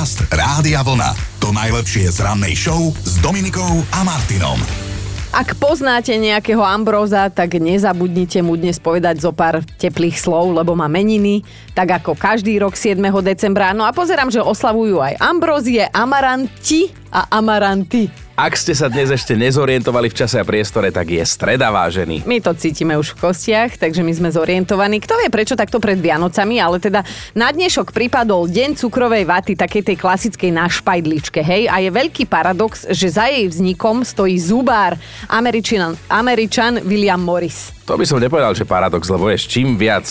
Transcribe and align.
Podcast 0.00 0.32
Rádia 0.32 0.80
Vlna. 0.80 1.12
To 1.44 1.52
najlepšie 1.52 2.08
z 2.08 2.24
rannej 2.24 2.56
show 2.56 2.88
s 3.04 3.20
Dominikou 3.20 3.84
a 3.92 4.00
Martinom. 4.00 4.56
Ak 5.28 5.60
poznáte 5.60 6.16
nejakého 6.16 6.64
Ambróza, 6.64 7.28
tak 7.28 7.60
nezabudnite 7.60 8.40
mu 8.40 8.56
dnes 8.56 8.80
povedať 8.80 9.20
zo 9.20 9.36
pár 9.36 9.60
teplých 9.76 10.16
slov, 10.16 10.56
lebo 10.56 10.72
má 10.72 10.88
meniny, 10.88 11.44
tak 11.76 12.00
ako 12.00 12.16
každý 12.16 12.56
rok 12.64 12.80
7. 12.80 12.96
decembra. 13.20 13.76
No 13.76 13.84
a 13.84 13.92
pozerám, 13.92 14.32
že 14.32 14.40
oslavujú 14.40 15.04
aj 15.04 15.20
Ambrózie, 15.20 15.84
Amaranti 15.92 16.88
a 17.12 17.28
Amaranty. 17.36 18.08
Ak 18.40 18.56
ste 18.56 18.72
sa 18.72 18.88
dnes 18.88 19.12
ešte 19.12 19.36
nezorientovali 19.36 20.08
v 20.08 20.16
čase 20.16 20.40
a 20.40 20.44
priestore, 20.48 20.88
tak 20.88 21.12
je 21.12 21.20
streda 21.28 21.68
vážený. 21.68 22.24
My 22.24 22.40
to 22.40 22.56
cítime 22.56 22.96
už 22.96 23.12
v 23.12 23.28
kostiach, 23.28 23.76
takže 23.76 24.00
my 24.00 24.16
sme 24.16 24.32
zorientovaní. 24.32 24.96
Kto 24.96 25.12
vie 25.20 25.28
prečo 25.28 25.52
takto 25.52 25.76
pred 25.76 26.00
Vianocami, 26.00 26.56
ale 26.56 26.80
teda 26.80 27.04
na 27.36 27.52
dnešok 27.52 27.92
pripadol 27.92 28.48
Deň 28.48 28.80
cukrovej 28.80 29.28
vaty, 29.28 29.60
takej 29.60 29.92
tej 29.92 29.96
klasickej 30.00 30.56
na 30.56 30.72
špajdličke, 30.72 31.44
hej? 31.44 31.68
A 31.68 31.84
je 31.84 31.92
veľký 31.92 32.32
paradox, 32.32 32.88
že 32.88 33.12
za 33.12 33.28
jej 33.28 33.44
vznikom 33.44 34.08
stojí 34.08 34.40
zubár, 34.40 34.96
Američan, 35.28 36.00
Američan 36.08 36.80
William 36.80 37.20
Morris. 37.20 37.76
To 37.84 38.00
by 38.00 38.08
som 38.08 38.24
nepovedal, 38.24 38.56
že 38.56 38.64
paradox, 38.64 39.04
lebo 39.12 39.28
je 39.28 39.36
čím 39.36 39.76
viac 39.76 40.08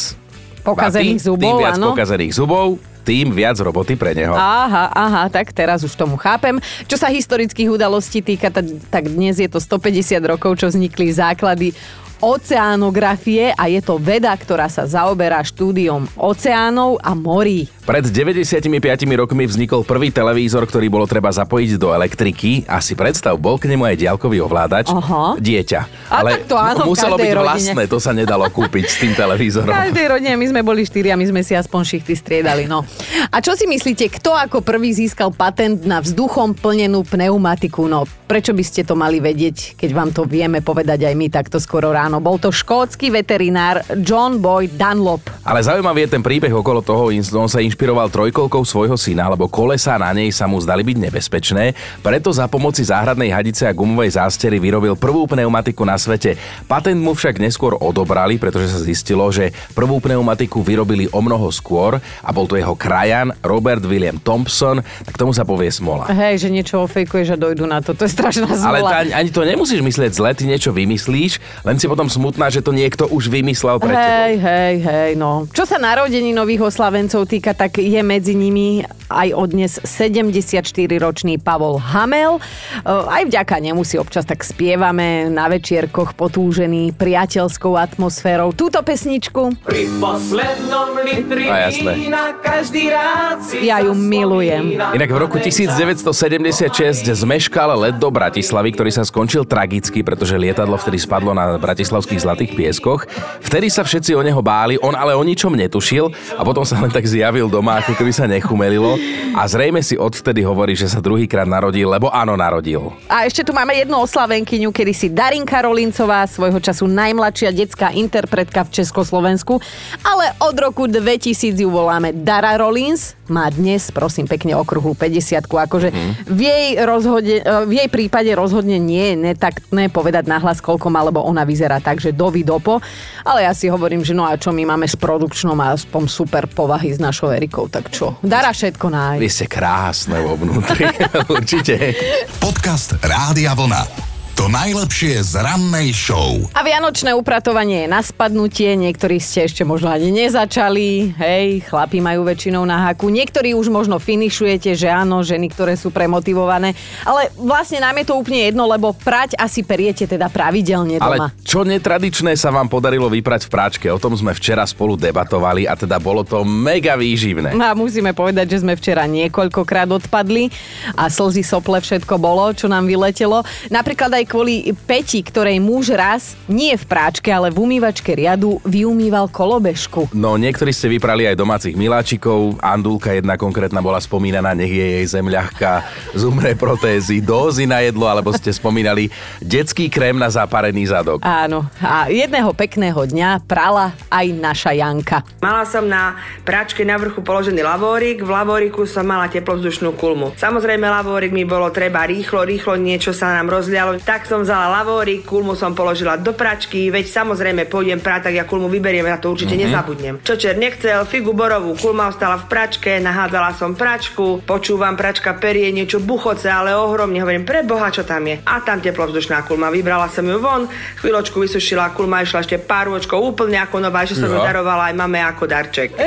pokazených 0.62 1.18
vaty, 1.18 1.26
zubov, 1.34 1.50
tým 1.50 1.56
viac 1.66 1.76
áno. 1.82 1.88
pokazených 1.98 2.34
zubov, 2.38 2.68
tým 3.04 3.32
viac 3.34 3.58
roboty 3.60 3.96
pre 3.96 4.14
neho. 4.14 4.36
Aha, 4.36 4.92
aha, 4.92 5.24
tak 5.32 5.50
teraz 5.56 5.82
už 5.82 5.96
tomu 5.96 6.20
chápem. 6.20 6.60
Čo 6.86 7.00
sa 7.00 7.08
historických 7.10 7.72
udalostí 7.72 8.22
týka, 8.22 8.52
tak, 8.54 9.06
dnes 9.10 9.40
je 9.40 9.50
to 9.50 9.58
150 9.58 10.20
rokov, 10.24 10.60
čo 10.60 10.70
vznikli 10.70 11.10
základy 11.10 11.74
oceánografie 12.20 13.56
a 13.56 13.72
je 13.72 13.80
to 13.80 13.96
veda, 13.98 14.32
ktorá 14.36 14.68
sa 14.68 14.84
zaoberá 14.84 15.40
štúdiom 15.42 16.06
oceánov 16.16 17.00
a 17.00 17.16
morí. 17.16 17.68
Pred 17.88 18.14
95 18.14 18.70
rokmi 19.18 19.50
vznikol 19.50 19.82
prvý 19.82 20.14
televízor, 20.14 20.70
ktorý 20.70 20.94
bolo 20.94 21.10
treba 21.10 21.34
zapojiť 21.34 21.82
do 21.82 21.90
elektriky 21.90 22.68
a 22.70 22.78
si 22.86 22.94
predstav, 22.94 23.34
bol 23.40 23.58
k 23.58 23.66
nemu 23.66 23.82
aj 23.82 23.96
diaľkový 23.98 24.46
ovládač. 24.46 24.94
Aha. 24.94 25.40
Dieťa. 25.42 26.12
A 26.14 26.22
tak 26.22 26.46
to 26.46 26.54
áno, 26.54 26.86
v 26.86 26.94
muselo 26.94 27.18
byť 27.18 27.34
rodine. 27.34 27.46
vlastné, 27.50 27.84
to 27.90 27.98
sa 27.98 28.14
nedalo 28.14 28.46
kúpiť 28.52 28.86
s 28.86 28.96
tým 29.02 29.14
V 29.14 29.18
televízorom. 29.18 29.74
každej 29.74 30.06
rodine 30.06 30.38
my 30.38 30.46
sme 30.46 30.62
boli 30.62 30.86
štyri 30.86 31.10
a 31.10 31.18
my 31.18 31.26
sme 31.26 31.42
si 31.42 31.58
aspoň 31.58 31.82
šichty 31.82 32.14
striedali. 32.14 32.70
No. 32.70 32.86
A 33.34 33.42
čo 33.42 33.58
si 33.58 33.66
myslíte, 33.66 34.06
kto 34.22 34.38
ako 34.38 34.62
prvý 34.62 34.94
získal 34.94 35.34
patent 35.34 35.82
na 35.82 35.98
vzduchom 36.04 36.54
plnenú 36.54 37.02
pneumatiku? 37.08 37.90
No, 37.90 38.06
prečo 38.30 38.54
by 38.54 38.62
ste 38.62 38.86
to 38.86 38.94
mali 38.94 39.18
vedieť, 39.18 39.74
keď 39.78 39.90
vám 39.98 40.10
to 40.14 40.30
vieme 40.30 40.62
povedať 40.62 41.10
aj 41.10 41.16
my 41.18 41.28
takto 41.34 41.58
skoro 41.58 41.90
ráno? 41.90 42.09
Bol 42.18 42.42
to 42.42 42.50
škótsky 42.50 43.14
veterinár 43.14 43.86
John 44.02 44.42
Boyd 44.42 44.74
Dunlop. 44.74 45.22
Ale 45.46 45.62
zaujímavý 45.62 46.10
je 46.10 46.18
ten 46.18 46.26
príbeh 46.26 46.50
okolo 46.50 46.82
toho, 46.82 47.14
on 47.14 47.46
sa 47.46 47.62
inšpiroval 47.62 48.10
trojkolkou 48.10 48.66
svojho 48.66 48.98
syna, 48.98 49.30
lebo 49.30 49.46
kolesa 49.46 50.02
na 50.02 50.10
nej 50.10 50.34
sa 50.34 50.50
mu 50.50 50.58
zdali 50.58 50.82
byť 50.82 50.98
nebezpečné, 50.98 51.78
preto 52.02 52.34
za 52.34 52.50
pomoci 52.50 52.82
záhradnej 52.82 53.30
hadice 53.30 53.70
a 53.70 53.76
gumovej 53.76 54.18
zástery 54.18 54.58
vyrobil 54.58 54.98
prvú 54.98 55.28
pneumatiku 55.30 55.84
na 55.84 56.00
svete. 56.00 56.40
Patent 56.66 56.98
mu 56.98 57.12
však 57.12 57.38
neskôr 57.44 57.76
odobrali, 57.76 58.40
pretože 58.40 58.72
sa 58.72 58.80
zistilo, 58.80 59.28
že 59.30 59.52
prvú 59.76 60.00
pneumatiku 60.00 60.64
vyrobili 60.64 61.12
o 61.12 61.20
mnoho 61.20 61.52
skôr 61.52 62.00
a 62.00 62.30
bol 62.32 62.48
to 62.48 62.56
jeho 62.56 62.74
krajan 62.80 63.36
Robert 63.44 63.84
William 63.84 64.16
Thompson, 64.16 64.80
tak 65.04 65.20
tomu 65.20 65.36
sa 65.36 65.44
povie 65.44 65.68
smola. 65.68 66.08
Hej, 66.08 66.48
že 66.48 66.50
niečo 66.54 66.88
ofejkuješ 66.88 67.36
a 67.36 67.38
dojdu 67.42 67.68
na 67.68 67.84
to. 67.84 67.92
To 67.92 68.08
je 68.08 68.12
strašná 68.16 68.48
Ale 68.48 68.80
zvola. 68.80 68.90
to, 68.94 68.96
ani, 69.04 69.12
ani 69.12 69.30
to 69.34 69.42
nemusíš 69.44 69.82
myslieť 69.84 70.12
zle, 70.16 70.32
ty 70.32 70.48
niečo 70.48 70.72
vymyslíš, 70.72 71.66
len 71.68 71.76
si 71.76 71.90
potom 71.92 71.99
smutná, 72.08 72.48
že 72.48 72.64
to 72.64 72.72
niekto 72.72 73.10
už 73.10 73.28
vymyslel 73.28 73.82
pre 73.82 73.92
Hej, 73.92 74.00
tebou. 74.00 74.46
hej, 74.48 74.74
hej, 74.80 75.12
no. 75.20 75.44
Čo 75.52 75.66
sa 75.66 75.76
narodení 75.76 76.32
nových 76.32 76.70
oslavencov 76.70 77.28
týka, 77.28 77.52
tak 77.52 77.82
je 77.82 78.00
medzi 78.00 78.38
nimi 78.38 78.86
aj 79.10 79.28
odnes 79.34 79.82
74-ročný 79.82 81.42
Pavol 81.42 81.82
Hamel. 81.82 82.38
E, 82.38 82.42
Aj 82.86 83.26
vďaka 83.26 83.58
nemu 83.58 83.82
si 83.82 83.98
občas 83.98 84.22
tak 84.24 84.46
spievame 84.46 85.28
na 85.34 85.50
večierkoch 85.50 86.14
potúžený 86.14 86.94
priateľskou 86.94 87.74
atmosférou. 87.74 88.54
Túto 88.54 88.80
pesničku 88.86 89.66
Pri 89.66 89.90
poslednom 89.98 90.94
litri 91.02 91.50
A 91.50 91.74
jasné. 91.74 91.92
vína 91.98 92.38
každý 92.38 92.94
rád 92.94 93.42
si 93.42 93.66
Ja 93.66 93.82
ju 93.82 93.98
milujem. 93.98 94.78
Inak 94.78 95.10
v 95.10 95.18
roku 95.18 95.42
1976 95.42 97.10
zmeškal 97.10 97.74
let 97.82 97.98
do 97.98 98.14
Bratislavy, 98.14 98.78
ktorý 98.78 98.92
sa 98.94 99.02
skončil 99.02 99.42
tragicky, 99.50 100.06
pretože 100.06 100.38
lietadlo 100.38 100.78
vtedy 100.78 101.02
spadlo 101.02 101.34
na 101.34 101.58
bratislavských 101.90 102.22
zlatých 102.22 102.52
pieskoch. 102.54 103.10
Vtedy 103.42 103.74
sa 103.74 103.82
všetci 103.82 104.14
o 104.14 104.22
neho 104.22 104.38
báli, 104.46 104.78
on 104.78 104.94
ale 104.94 105.18
o 105.18 105.26
ničom 105.26 105.58
netušil 105.58 106.14
a 106.38 106.46
potom 106.46 106.62
sa 106.62 106.78
len 106.78 106.94
tak 106.94 107.02
zjavil 107.10 107.50
doma, 107.50 107.82
ako 107.82 107.98
keby 107.98 108.14
sa 108.14 108.30
nechumelilo. 108.30 108.94
A 109.34 109.50
zrejme 109.50 109.82
si 109.82 109.98
odvtedy 109.98 110.46
hovorí, 110.46 110.78
že 110.78 110.86
sa 110.86 111.02
druhýkrát 111.02 111.50
narodil, 111.50 111.90
lebo 111.90 112.14
áno, 112.14 112.38
narodil. 112.38 112.94
A 113.10 113.26
ešte 113.26 113.42
tu 113.42 113.58
máme 113.58 113.74
jednu 113.74 113.98
oslavenkyňu, 114.06 114.70
kedy 114.70 114.94
si 114.94 115.10
Darinka 115.10 115.66
Rolincová, 115.66 116.30
svojho 116.30 116.62
času 116.62 116.86
najmladšia 116.86 117.50
detská 117.58 117.90
interpretka 117.98 118.62
v 118.70 118.86
Československu, 118.86 119.58
ale 120.06 120.38
od 120.46 120.54
roku 120.62 120.86
2000 120.86 121.58
ju 121.58 121.70
voláme 121.74 122.14
Dara 122.14 122.54
Rollins, 122.62 123.18
má 123.30 123.48
dnes, 123.54 123.94
prosím, 123.94 124.26
pekne 124.26 124.58
okruhu 124.58 124.98
50 124.98 125.46
akože 125.46 125.90
v, 126.26 126.40
jej 126.42 126.66
rozhode, 126.82 127.46
v 127.46 127.72
jej 127.78 127.90
prípade 127.90 128.34
rozhodne 128.34 128.82
nie 128.82 129.14
je 129.14 129.16
netaktné 129.16 129.94
povedať 129.94 130.26
nahlas, 130.26 130.60
koľko 130.60 130.90
má, 130.90 131.06
lebo 131.06 131.22
ona 131.22 131.46
vyzerá 131.46 131.79
tak, 131.80 132.04
že 132.04 132.16
dovi 132.16 132.44
dopo, 132.44 132.80
ale 133.24 133.48
ja 133.48 133.54
si 133.56 133.72
hovorím, 133.72 134.04
že 134.04 134.14
no 134.14 134.28
a 134.28 134.36
čo 134.36 134.54
my 134.54 134.64
máme 134.64 134.88
s 134.88 134.96
produkčnou 134.96 135.56
a 135.60 135.76
aspoň 135.76 136.04
super 136.08 136.44
povahy 136.46 136.94
s 136.94 137.00
našou 137.02 137.32
Erikou, 137.32 137.68
tak 137.68 137.90
čo? 137.90 138.20
Dara 138.22 138.54
všetko 138.54 138.86
nájde. 138.92 139.24
Vy 139.24 139.30
ste 139.32 139.46
krásne 139.48 140.20
vo 140.22 140.36
vnútri, 140.38 140.88
určite. 141.36 141.96
Podcast 142.38 143.00
Rádia 143.02 143.56
Vlna. 143.56 144.19
To 144.40 144.48
najlepšie 144.48 145.20
z 145.20 145.36
rannej 145.36 145.92
show. 145.92 146.40
A 146.56 146.64
vianočné 146.64 147.12
upratovanie 147.12 147.84
je 147.84 147.92
na 147.92 148.00
spadnutie, 148.00 148.72
niektorí 148.80 149.20
ste 149.20 149.52
ešte 149.52 149.68
možno 149.68 149.92
ani 149.92 150.16
nezačali, 150.16 151.12
hej, 151.12 151.68
chlapi 151.68 152.00
majú 152.00 152.24
väčšinou 152.24 152.64
na 152.64 152.88
haku, 152.88 153.12
niektorí 153.12 153.52
už 153.52 153.68
možno 153.68 154.00
finišujete, 154.00 154.80
že 154.80 154.88
áno, 154.88 155.28
ženy, 155.28 155.52
ktoré 155.52 155.76
sú 155.76 155.92
premotivované, 155.92 156.72
ale 157.04 157.36
vlastne 157.36 157.84
nám 157.84 158.00
je 158.00 158.06
to 158.08 158.16
úplne 158.16 158.48
jedno, 158.48 158.64
lebo 158.64 158.96
prať 158.96 159.36
asi 159.36 159.60
periete 159.60 160.08
teda 160.08 160.32
pravidelne 160.32 161.04
doma. 161.04 161.36
Ale 161.36 161.44
čo 161.44 161.68
netradičné 161.68 162.32
sa 162.40 162.48
vám 162.48 162.72
podarilo 162.72 163.12
vyprať 163.12 163.44
v 163.44 163.52
práčke, 163.52 163.92
o 163.92 164.00
tom 164.00 164.16
sme 164.16 164.32
včera 164.32 164.64
spolu 164.64 164.96
debatovali 164.96 165.68
a 165.68 165.76
teda 165.76 166.00
bolo 166.00 166.24
to 166.24 166.48
mega 166.48 166.96
výživné. 166.96 167.60
A 167.60 167.76
musíme 167.76 168.16
povedať, 168.16 168.56
že 168.56 168.64
sme 168.64 168.80
včera 168.80 169.04
niekoľkokrát 169.04 169.92
odpadli 169.92 170.48
a 170.96 171.12
slzy 171.12 171.44
sople 171.44 171.84
všetko 171.84 172.16
bolo, 172.16 172.56
čo 172.56 172.72
nám 172.72 172.88
vyletelo. 172.88 173.44
Napríklad 173.68 174.16
aj 174.16 174.29
kvôli 174.30 174.70
Peti, 174.86 175.26
ktorej 175.26 175.58
muž 175.58 175.90
raz, 175.98 176.38
nie 176.46 176.78
v 176.78 176.86
práčke, 176.86 177.34
ale 177.34 177.50
v 177.50 177.66
umývačke 177.66 178.14
riadu, 178.14 178.62
vyumýval 178.62 179.34
kolobežku. 179.34 180.14
No 180.14 180.38
niektorí 180.38 180.70
ste 180.70 180.86
vyprali 180.86 181.26
aj 181.26 181.34
domácich 181.34 181.74
miláčikov, 181.74 182.62
Andulka 182.62 183.18
jedna 183.18 183.34
konkrétna 183.42 183.82
bola 183.82 183.98
spomínaná, 183.98 184.54
nech 184.54 184.70
je 184.70 184.86
jej 185.02 185.06
zem 185.10 185.26
ľahká, 185.26 185.82
zumre 186.14 186.54
protézy, 186.54 187.18
dózy 187.24 187.66
na 187.66 187.82
jedlo, 187.82 188.06
alebo 188.06 188.30
ste 188.36 188.54
spomínali 188.54 189.10
detský 189.42 189.90
krém 189.90 190.20
na 190.20 190.30
zaparený 190.30 190.94
zadok. 190.94 191.26
Áno. 191.26 191.66
A 191.82 192.12
jedného 192.12 192.54
pekného 192.54 193.00
dňa 193.10 193.42
prala 193.48 193.96
aj 194.12 194.28
naša 194.36 194.72
Janka. 194.76 195.24
Mala 195.42 195.64
som 195.64 195.88
na 195.88 196.20
práčke 196.44 196.84
na 196.84 197.00
vrchu 197.00 197.24
položený 197.24 197.64
lavórik, 197.64 198.22
v 198.22 198.30
lavóriku 198.30 198.84
som 198.84 199.08
mala 199.08 199.32
teplovzdušnú 199.32 199.96
kulmu. 199.96 200.36
Samozrejme 200.36 200.84
lavórik 200.84 201.32
mi 201.32 201.48
bolo 201.48 201.72
treba 201.72 202.04
rýchlo, 202.04 202.44
rýchlo 202.44 202.76
niečo 202.76 203.16
sa 203.16 203.40
nám 203.40 203.48
rozlialo. 203.48 203.96
Tak 204.04 204.19
som 204.26 204.42
vzala 204.42 204.72
lavórik, 204.82 205.28
kulmu 205.28 205.54
som 205.54 205.78
položila 205.78 206.18
do 206.18 206.34
pračky, 206.34 206.90
veď 206.90 207.06
samozrejme 207.06 207.70
pôjdem 207.70 208.02
prať, 208.02 208.32
tak 208.32 208.34
ja 208.36 208.44
kulmu 208.48 208.68
vyberiem, 208.68 209.06
ja 209.06 209.22
to 209.22 209.32
určite 209.32 209.54
mm-hmm. 209.56 209.72
nezabudnem. 209.72 210.16
Čočer 210.26 210.58
nechcel, 210.58 211.06
figu 211.06 211.32
borovú, 211.36 211.78
kulma 211.78 212.10
ostala 212.10 212.42
v 212.42 212.50
pračke, 212.50 212.98
nahádzala 213.00 213.54
som 213.54 213.78
pračku, 213.78 214.42
počúvam 214.44 214.98
pračka 214.98 215.38
perie 215.38 215.70
niečo 215.70 216.02
buchoce, 216.02 216.50
ale 216.50 216.74
ohromne, 216.74 217.22
hovorím, 217.22 217.46
pre 217.46 217.62
boha, 217.62 217.94
čo 217.94 218.02
tam 218.02 218.26
je. 218.26 218.42
A 218.44 218.64
tam 218.66 218.82
teplovzdušná 218.82 219.46
kulma, 219.46 219.70
vybrala 219.70 220.10
som 220.10 220.26
ju 220.26 220.42
von, 220.42 220.66
chvíľočku 221.00 221.38
vysušila, 221.40 221.94
kulma 221.94 222.26
išla 222.26 222.42
ešte 222.42 222.58
pár 222.58 222.90
rôčkov 222.90 223.22
úplne 223.22 223.62
ako 223.62 223.78
nová, 223.84 224.04
že 224.04 224.18
som 224.18 224.32
ju 224.32 224.40
darovala 224.42 224.90
aj 224.90 224.96
mame 224.98 225.22
ako 225.22 225.46
darček. 225.46 225.94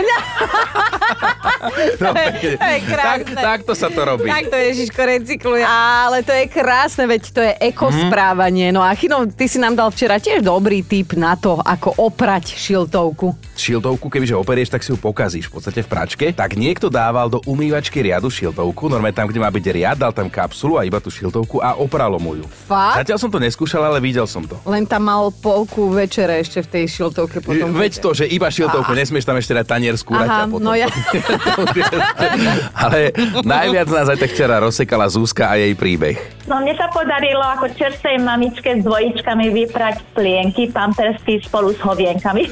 No, 2.03 2.11
pekne. 2.11 2.59
To 2.59 2.67
je 2.67 2.81
krásne. 2.83 3.35
tak, 3.35 3.43
takto 3.63 3.73
sa 3.79 3.89
to 3.89 4.01
robí. 4.03 4.27
Tak 4.27 4.51
to 4.51 4.59
Ježiško 4.59 5.01
recykluje. 5.07 5.63
Ale 5.63 6.27
to 6.27 6.35
je 6.35 6.45
krásne, 6.51 7.05
veď 7.07 7.23
to 7.31 7.41
je 7.41 7.53
ekoslovo 7.71 8.02
správanie. 8.09 8.67
No 8.75 8.81
a 8.83 8.91
Chino, 8.97 9.27
ty 9.29 9.47
si 9.47 9.61
nám 9.61 9.77
dal 9.77 9.91
včera 9.93 10.19
tiež 10.19 10.43
dobrý 10.43 10.83
tip 10.83 11.15
na 11.15 11.37
to, 11.37 11.61
ako 11.61 11.95
oprať 12.11 12.57
šiltovku. 12.57 13.35
Šiltovku, 13.53 14.09
kebyže 14.09 14.35
operieš, 14.35 14.73
tak 14.73 14.83
si 14.83 14.91
ju 14.91 14.99
pokazíš 14.99 15.53
v 15.53 15.53
podstate 15.61 15.81
v 15.85 15.89
pračke. 15.89 16.27
Tak 16.33 16.57
niekto 16.57 16.89
dával 16.89 17.29
do 17.29 17.39
umývačky 17.45 18.01
riadu 18.03 18.33
šiltovku, 18.33 18.89
normálne 18.89 19.15
tam, 19.15 19.29
kde 19.29 19.39
má 19.39 19.53
byť 19.53 19.65
riad, 19.71 19.97
dal 20.01 20.11
tam 20.11 20.27
kapsulu 20.33 20.81
a 20.81 20.87
iba 20.89 20.99
tú 20.99 21.13
šiltovku 21.13 21.61
a 21.61 21.77
opralo 21.77 22.17
mu 22.17 22.39
ju. 22.41 22.45
Fakt? 22.67 23.05
Zatiaľ 23.05 23.19
som 23.21 23.31
to 23.31 23.39
neskúšal, 23.39 23.85
ale 23.85 24.01
videl 24.01 24.25
som 24.25 24.43
to. 24.49 24.57
Len 24.65 24.89
tam 24.89 25.07
mal 25.07 25.29
polku 25.31 25.93
večere 25.93 26.41
ešte 26.41 26.65
v 26.65 26.69
tej 26.69 26.85
šiltovke 26.89 27.39
potom. 27.45 27.71
Veď 27.77 28.01
to, 28.01 28.17
že 28.17 28.25
iba 28.27 28.49
šiltovku, 28.49 28.91
nesmieš 28.97 29.29
tam 29.29 29.37
ešte 29.37 29.53
dať 29.53 29.67
tanier 29.69 29.95
skúrať 29.95 30.29
Aha, 30.29 30.41
a 30.43 30.51
potom. 30.51 30.65
no 30.65 30.73
ja... 30.73 30.89
ale 32.85 33.13
najviac 33.45 33.89
nás 33.93 34.09
aj 34.11 34.19
tak 34.19 34.31
včera 34.33 34.59
rozsekala 34.63 35.07
Zuzka 35.13 35.53
a 35.53 35.61
jej 35.61 35.77
príbeh. 35.77 36.17
No 36.49 36.59
mne 36.59 36.75
sa 36.75 36.91
podarilo 36.91 37.43
ako 37.43 37.71
čerstvej 37.93 38.25
mamičke 38.25 38.81
s 38.81 38.89
dvojičkami 38.89 39.53
vyprať 39.53 40.17
plienky, 40.17 40.73
pampersky 40.73 41.45
spolu 41.45 41.77
s 41.77 41.81
hovienkami. 41.85 42.49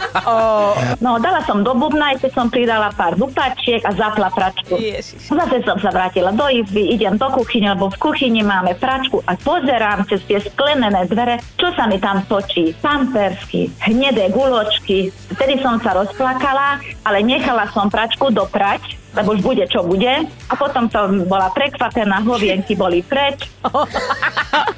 no 1.04 1.20
dala 1.20 1.44
som 1.44 1.60
do 1.60 1.76
bubna, 1.76 2.16
ešte 2.16 2.32
som 2.32 2.48
pridala 2.48 2.88
pár 2.96 3.20
dupačiek 3.20 3.84
a 3.84 3.92
zapla 3.92 4.32
pračku. 4.32 4.80
Ježiš. 4.80 5.28
Zase 5.28 5.60
som 5.60 5.76
sa 5.76 5.92
vrátila 5.92 6.32
do 6.32 6.48
izby, 6.48 6.88
idem 6.96 7.20
do 7.20 7.28
kuchyne, 7.36 7.76
lebo 7.76 7.92
v 7.92 8.00
kuchyni 8.00 8.40
máme 8.40 8.72
pračku 8.80 9.20
a 9.28 9.36
pozerám 9.36 10.08
cez 10.08 10.24
tie 10.24 10.40
sklenené 10.40 11.04
dvere, 11.04 11.36
čo 11.60 11.76
sa 11.76 11.84
mi 11.84 12.00
tam 12.00 12.24
točí. 12.24 12.72
Pampersky, 12.80 13.68
hnedé 13.92 14.32
guločky. 14.32 15.12
Vtedy 15.36 15.60
som 15.60 15.76
sa 15.84 15.92
rozplakala, 16.00 16.80
ale 17.04 17.20
nechala 17.20 17.68
som 17.76 17.92
pračku 17.92 18.32
doprať, 18.32 18.99
lebo 19.14 19.34
už 19.34 19.40
bude 19.42 19.64
čo 19.66 19.82
bude. 19.82 20.26
A 20.50 20.54
potom 20.54 20.86
som 20.90 21.26
bola 21.26 21.50
prekvapená, 21.50 22.22
hovienky 22.22 22.74
boli 22.74 23.02
preč. 23.02 23.50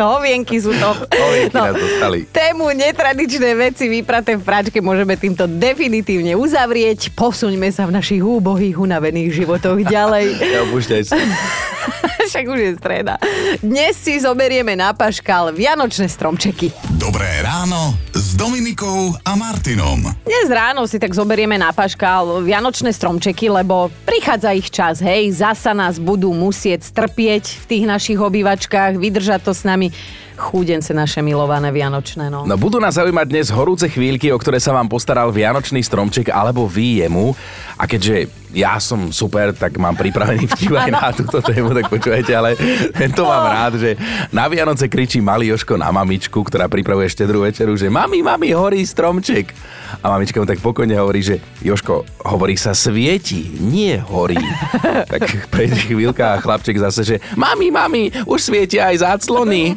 Hovienky 0.03 0.59
sú 0.59 0.75
to. 0.75 0.91
Hovienky 1.07 1.55
nás 1.55 1.77
dostali. 1.77 2.19
Tému 2.29 2.75
netradičné 2.75 3.55
veci 3.55 3.87
vypraté 3.87 4.35
v 4.35 4.43
práčke 4.43 4.79
môžeme 4.83 5.15
týmto 5.15 5.47
definitívne 5.47 6.35
uzavrieť. 6.35 7.15
Posuňme 7.15 7.71
sa 7.71 7.87
v 7.87 7.95
našich 7.95 8.23
úbohých, 8.25 8.77
unavených 8.77 9.31
životoch 9.45 9.79
ďalej. 9.85 10.27
Ja 10.53 10.69
opúšťaj 10.69 11.03
sa. 11.09 11.17
Však 12.29 12.45
už 12.45 12.59
je 12.61 12.73
streda. 12.77 13.17
Dnes 13.65 13.97
si 13.97 14.21
zoberieme 14.21 14.77
na 14.77 14.93
paškal 14.93 15.51
vianočné 15.57 16.07
stromčeky. 16.07 16.71
Dobré 17.01 17.27
ráno 17.43 17.97
s 18.15 18.39
Dominikou 18.39 19.17
a 19.27 19.33
Martinom. 19.35 19.99
Dnes 20.23 20.47
ráno 20.47 20.87
si 20.87 21.01
tak 21.03 21.11
zoberieme 21.17 21.59
na 21.59 21.75
paškal 21.75 22.45
vianočné 22.47 22.95
stromčeky, 22.95 23.51
lebo 23.51 23.91
prichádza 24.23 24.55
ich 24.55 24.71
čas, 24.71 25.03
hej, 25.03 25.35
zasa 25.35 25.75
nás 25.75 25.99
budú 25.99 26.31
musieť 26.31 26.87
strpieť 26.87 27.59
v 27.59 27.65
tých 27.67 27.85
našich 27.91 28.15
obývačkách, 28.23 28.95
vydržať 28.95 29.43
to 29.43 29.51
s 29.51 29.67
nami 29.67 29.91
chúdence 30.39 30.95
naše 30.95 31.19
milované 31.27 31.75
vianočné, 31.75 32.31
no. 32.31 32.47
No 32.47 32.55
budú 32.55 32.79
nás 32.79 32.95
zaujímať 32.95 33.27
dnes 33.27 33.51
horúce 33.51 33.91
chvíľky, 33.91 34.31
o 34.31 34.39
ktoré 34.39 34.63
sa 34.63 34.79
vám 34.79 34.87
postaral 34.87 35.35
Vianočný 35.35 35.83
stromček 35.83 36.31
alebo 36.31 36.71
vy 36.71 37.03
jemu. 37.03 37.35
A 37.75 37.91
keďže 37.91 38.31
ja 38.53 38.77
som 38.79 39.09
super, 39.11 39.57
tak 39.57 39.81
mám 39.81 39.97
pripravený 39.97 40.45
vtip 40.45 40.73
aj 40.77 40.91
na 40.93 41.09
túto 41.13 41.41
tému, 41.41 41.73
tak 41.73 41.89
počujete, 41.89 42.33
ale 42.37 42.57
tento 42.93 43.25
mám 43.25 43.49
rád, 43.49 43.73
že 43.81 43.91
na 44.29 44.49
Vianoce 44.49 44.89
kričí 44.89 45.25
malý 45.25 45.53
Joško 45.53 45.81
na 45.81 45.89
mamičku, 45.89 46.41
ktorá 46.45 46.69
pripravuje 46.69 47.09
štedrú 47.09 47.45
večeru, 47.49 47.73
že 47.77 47.89
mami, 47.89 48.21
mami, 48.21 48.53
horí 48.53 48.85
stromček. 48.85 49.53
A 50.01 50.17
mamička 50.17 50.41
mu 50.41 50.49
tak 50.49 50.61
pokojne 50.65 50.97
hovorí, 50.97 51.21
že 51.21 51.37
Joško, 51.61 52.25
hovorí 52.25 52.57
sa 52.57 52.73
svieti, 52.73 53.53
nie 53.61 53.97
horí. 54.01 54.41
tak 55.13 55.53
prejde 55.53 55.79
chvíľka 55.85 56.37
a 56.37 56.41
chlapček 56.41 56.81
zase, 56.81 57.05
že 57.05 57.17
mami, 57.37 57.69
mami, 57.69 58.09
už 58.25 58.41
svietia 58.41 58.89
aj 58.89 59.05
záclony. 59.05 59.77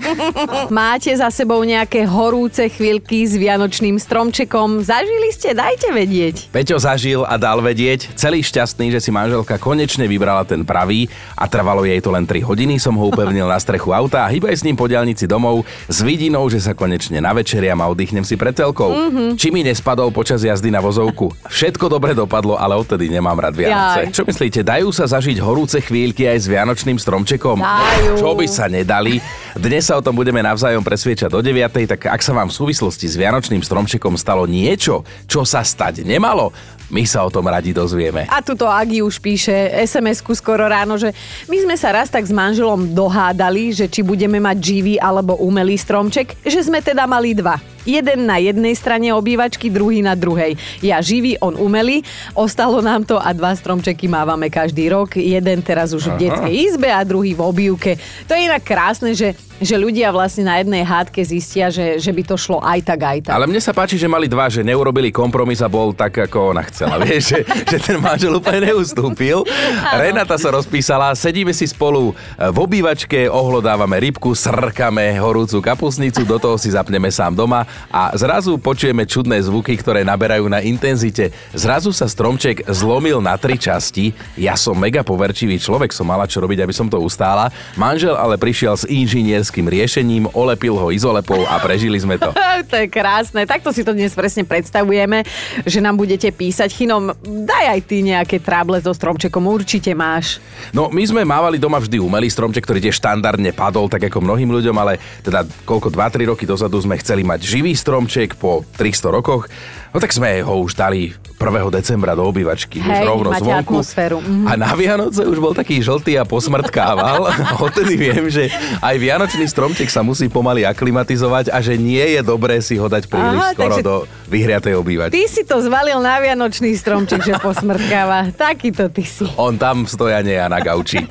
Máte 0.71 1.11
za 1.15 1.27
sebou 1.29 1.59
nejaké 1.63 2.07
horúce 2.07 2.67
chvíľky 2.71 3.27
s 3.27 3.35
vianočným 3.35 3.99
stromčekom? 3.99 4.83
Zažili 4.83 5.29
ste? 5.35 5.51
Dajte 5.51 5.91
vedieť. 5.91 6.49
Peťo 6.49 6.79
zažil 6.79 7.21
a 7.27 7.35
dal 7.35 7.59
vedieť, 7.59 8.15
celý 8.15 8.41
šťastný, 8.41 8.64
že 8.65 8.99
si 8.99 9.13
manželka 9.13 9.61
konečne 9.61 10.09
vybrala 10.09 10.41
ten 10.47 10.65
pravý 10.65 11.05
a 11.37 11.45
trvalo 11.45 11.85
jej 11.85 12.01
to 12.01 12.09
len 12.09 12.25
3 12.25 12.41
hodiny, 12.41 12.81
som 12.81 12.97
ho 12.97 13.13
upevnil 13.13 13.45
na 13.45 13.59
strechu 13.61 13.93
auta 13.93 14.25
a 14.25 14.31
hýbaj 14.31 14.57
s 14.57 14.65
ním 14.65 14.73
po 14.73 14.89
diaľnici 14.89 15.29
domov 15.29 15.61
s 15.85 16.01
vidinou, 16.01 16.49
že 16.49 16.63
sa 16.63 16.73
konečne 16.73 17.21
navečeriam 17.21 17.77
a 17.83 17.89
oddychnem 17.91 18.25
si 18.25 18.39
pred 18.39 18.55
telkou. 18.55 18.91
Mm-hmm. 18.91 19.29
Či 19.35 19.47
mi 19.51 19.61
nespadol 19.61 20.09
počas 20.09 20.41
jazdy 20.41 20.71
na 20.71 20.79
vozovku. 20.79 21.33
Všetko 21.45 21.91
dobre 21.91 22.15
dopadlo, 22.15 22.55
ale 22.55 22.73
odtedy 22.79 23.11
nemám 23.11 23.37
rád 23.37 23.55
Vianoce. 23.57 24.09
Jaj. 24.09 24.13
Čo 24.15 24.23
myslíte, 24.25 24.59
dajú 24.63 24.89
sa 24.89 25.05
zažiť 25.05 25.37
horúce 25.43 25.77
chvíľky 25.83 26.25
aj 26.25 26.37
s 26.41 26.47
vianočným 26.47 26.97
stromčekom? 26.97 27.59
Dajú. 27.59 28.13
Čo 28.21 28.29
by 28.33 28.45
sa 28.47 28.65
nedali? 28.71 29.19
Dnes 29.55 29.87
sa 29.87 29.95
o 29.95 30.03
tom 30.03 30.15
budeme 30.15 30.43
navzájom 30.43 30.83
presviečať 30.83 31.31
do 31.31 31.39
9. 31.39 31.95
Tak 31.95 32.11
ak 32.11 32.21
sa 32.23 32.35
vám 32.35 32.51
v 32.51 32.55
súvislosti 32.55 33.07
s 33.07 33.15
vianočným 33.15 33.63
stromčekom 33.63 34.19
stalo 34.19 34.43
niečo, 34.43 35.07
čo 35.27 35.47
sa 35.47 35.63
stať 35.63 36.03
nemalo, 36.03 36.51
my 36.89 37.03
sa 37.05 37.25
o 37.25 37.29
tom 37.33 37.49
radi 37.49 37.73
dozvieme. 37.73 38.29
A 38.29 38.41
tuto 38.45 38.69
Agi 38.69 39.01
už 39.01 39.17
píše 39.17 39.53
SMS-ku 39.85 40.33
skoro 40.37 40.69
ráno, 40.69 40.97
že 40.97 41.13
my 41.49 41.57
sme 41.65 41.75
sa 41.77 41.93
raz 41.93 42.09
tak 42.09 42.25
s 42.25 42.33
manželom 42.33 42.93
dohádali, 42.93 43.73
že 43.73 43.89
či 43.89 44.05
budeme 44.05 44.37
mať 44.37 44.57
živý 44.61 44.95
alebo 45.01 45.37
umelý 45.41 45.77
stromček, 45.77 46.37
že 46.45 46.61
sme 46.61 46.81
teda 46.81 47.09
mali 47.09 47.33
dva. 47.33 47.74
Jeden 47.85 48.25
na 48.25 48.41
jednej 48.41 48.73
strane 48.73 49.13
obývačky, 49.13 49.69
druhý 49.69 50.01
na 50.01 50.17
druhej. 50.17 50.57
Ja 50.81 50.97
živý, 51.05 51.37
on 51.37 51.53
umelý. 51.53 52.01
Ostalo 52.33 52.81
nám 52.81 53.05
to 53.05 53.21
a 53.21 53.29
dva 53.31 53.53
stromčeky 53.53 54.09
mávame 54.09 54.49
každý 54.49 54.89
rok. 54.89 55.21
Jeden 55.21 55.61
teraz 55.61 55.93
už 55.93 56.17
v 56.17 56.27
detskej 56.27 56.53
izbe 56.73 56.89
a 56.89 57.05
druhý 57.05 57.37
v 57.37 57.45
obývke. 57.45 58.01
To 58.25 58.33
je 58.33 58.49
inak 58.49 58.65
krásne, 58.65 59.13
že, 59.13 59.37
že 59.61 59.77
ľudia 59.77 60.09
vlastne 60.09 60.49
na 60.49 60.57
jednej 60.57 60.81
hádke 60.81 61.21
zistia, 61.21 61.69
že, 61.69 62.01
že 62.01 62.09
by 62.09 62.23
to 62.25 62.35
šlo 62.41 62.57
aj 62.57 62.79
tak, 62.81 62.99
aj 63.05 63.19
tak. 63.29 63.33
Ale 63.37 63.45
mne 63.45 63.61
sa 63.61 63.69
páči, 63.69 64.01
že 64.01 64.09
mali 64.09 64.25
dva, 64.25 64.49
že 64.49 64.65
neurobili 64.65 65.13
kompromis 65.13 65.61
a 65.61 65.69
bol 65.69 65.93
tak, 65.93 66.25
ako 66.25 66.57
ona 66.57 66.65
chcela. 66.65 66.97
Vieš, 67.05 67.23
že, 67.23 67.39
že 67.69 67.77
ten 67.77 68.01
manžel 68.01 68.33
úplne 68.33 68.73
neustúpil. 68.73 69.45
Renata 69.93 70.41
sa 70.41 70.49
rozpísala, 70.49 71.13
sedíme 71.13 71.53
si 71.53 71.69
spolu 71.69 72.17
v 72.33 72.57
obývačke, 72.57 73.29
ohlodávame 73.29 74.01
rybku, 74.09 74.33
srkame 74.33 75.21
horúcu 75.21 75.61
kapusnicu, 75.61 76.25
do 76.25 76.41
toho 76.41 76.57
si 76.57 76.73
zapneme 76.73 77.13
sám 77.13 77.37
doma 77.37 77.74
a 77.91 78.11
zrazu 78.13 78.59
počujeme 78.59 79.07
čudné 79.07 79.39
zvuky, 79.39 79.75
ktoré 79.79 80.03
naberajú 80.03 80.51
na 80.51 80.59
intenzite. 80.59 81.31
Zrazu 81.55 81.95
sa 81.95 82.05
stromček 82.11 82.67
zlomil 82.67 83.23
na 83.23 83.39
tri 83.39 83.55
časti. 83.55 84.11
Ja 84.35 84.59
som 84.59 84.75
mega 84.77 85.01
poverčivý 85.01 85.57
človek, 85.57 85.95
som 85.95 86.09
mala 86.11 86.27
čo 86.27 86.43
robiť, 86.43 86.61
aby 86.61 86.73
som 86.75 86.91
to 86.91 86.99
ustála. 86.99 87.49
Manžel 87.79 88.13
ale 88.13 88.35
prišiel 88.37 88.75
s 88.75 88.85
inžinierským 88.85 89.65
riešením, 89.65 90.29
olepil 90.35 90.75
ho 90.75 90.91
izolepou 90.91 91.47
a 91.47 91.57
prežili 91.63 91.97
sme 91.97 92.19
to. 92.19 92.29
to 92.71 92.75
je 92.83 92.87
krásne. 92.91 93.47
Takto 93.47 93.71
si 93.71 93.81
to 93.81 93.95
dnes 93.95 94.11
presne 94.11 94.45
predstavujeme, 94.45 95.25
že 95.65 95.79
nám 95.81 95.97
budete 95.97 96.29
písať. 96.29 96.69
Chinom, 96.69 97.15
daj 97.23 97.65
aj 97.73 97.81
ty 97.87 98.05
nejaké 98.05 98.37
tráble 98.43 98.77
so 98.83 98.91
stromčekom, 98.91 99.47
určite 99.47 99.95
máš. 99.95 100.43
No, 100.75 100.91
my 100.91 101.03
sme 101.07 101.25
mávali 101.25 101.57
doma 101.57 101.81
vždy 101.81 101.97
umelý 101.97 102.29
stromček, 102.29 102.61
ktorý 102.61 102.83
tiež 102.85 103.01
štandardne 103.01 103.55
padol, 103.55 103.89
tak 103.89 104.05
ako 104.11 104.21
mnohým 104.21 104.51
ľuďom, 104.51 104.75
ale 104.77 105.01
teda 105.25 105.47
koľko 105.65 105.89
2-3 105.89 106.29
roky 106.35 106.43
dozadu 106.43 106.77
sme 106.77 106.99
chceli 107.01 107.25
mať 107.25 107.39
živý 107.41 107.64
stromček 107.73 108.37
po 108.37 108.61
300 108.77 109.09
rokoch. 109.09 109.49
No 109.89 109.97
tak 109.97 110.13
sme 110.13 110.45
ho 110.45 110.61
už 110.61 110.77
dali 110.77 111.15
1. 111.35 111.69
decembra 111.71 112.15
do 112.15 112.23
obývačky, 112.25 112.79
už 112.79 112.87
Hej, 112.87 113.05
rovno 113.05 113.29
máte 113.29 113.43
zvonku. 113.43 113.73
atmosféru, 113.77 114.17
mhm. 114.23 114.47
A 114.47 114.51
na 114.55 114.71
Vianoce 114.73 115.21
už 115.27 115.37
bol 115.37 115.53
taký 115.53 115.83
žltý 115.83 116.15
a 116.15 116.23
posmrtkával. 116.23 117.29
Odtedy 117.65 117.99
viem, 117.99 118.31
že 118.31 118.47
aj 118.79 118.95
Vianočný 118.95 119.45
stromček 119.45 119.91
sa 119.91 120.01
musí 120.01 120.31
pomaly 120.31 120.63
aklimatizovať 120.63 121.51
a 121.51 121.59
že 121.59 121.75
nie 121.75 122.03
je 122.15 122.21
dobré 122.23 122.63
si 122.63 122.79
ho 122.79 122.87
dať 122.87 123.11
príliš 123.11 123.41
Aha, 123.41 123.53
skoro 123.53 123.75
do 123.83 123.95
vyhriatej 124.31 124.73
obývačky. 124.79 125.13
Ty 125.13 125.23
si 125.27 125.43
to 125.43 125.59
zvalil 125.61 126.01
na 126.01 126.17
vianočný 126.23 126.73
stromček, 126.73 127.21
že 127.21 127.33
posmrtkáva. 127.37 128.31
Takýto 128.47 128.89
ty 128.89 129.03
si. 129.03 129.27
On 129.35 129.53
tam 129.59 129.85
stoja 129.85 130.23
nie 130.23 130.39
a 130.39 130.47
na 130.47 130.63
gauči. 130.63 131.03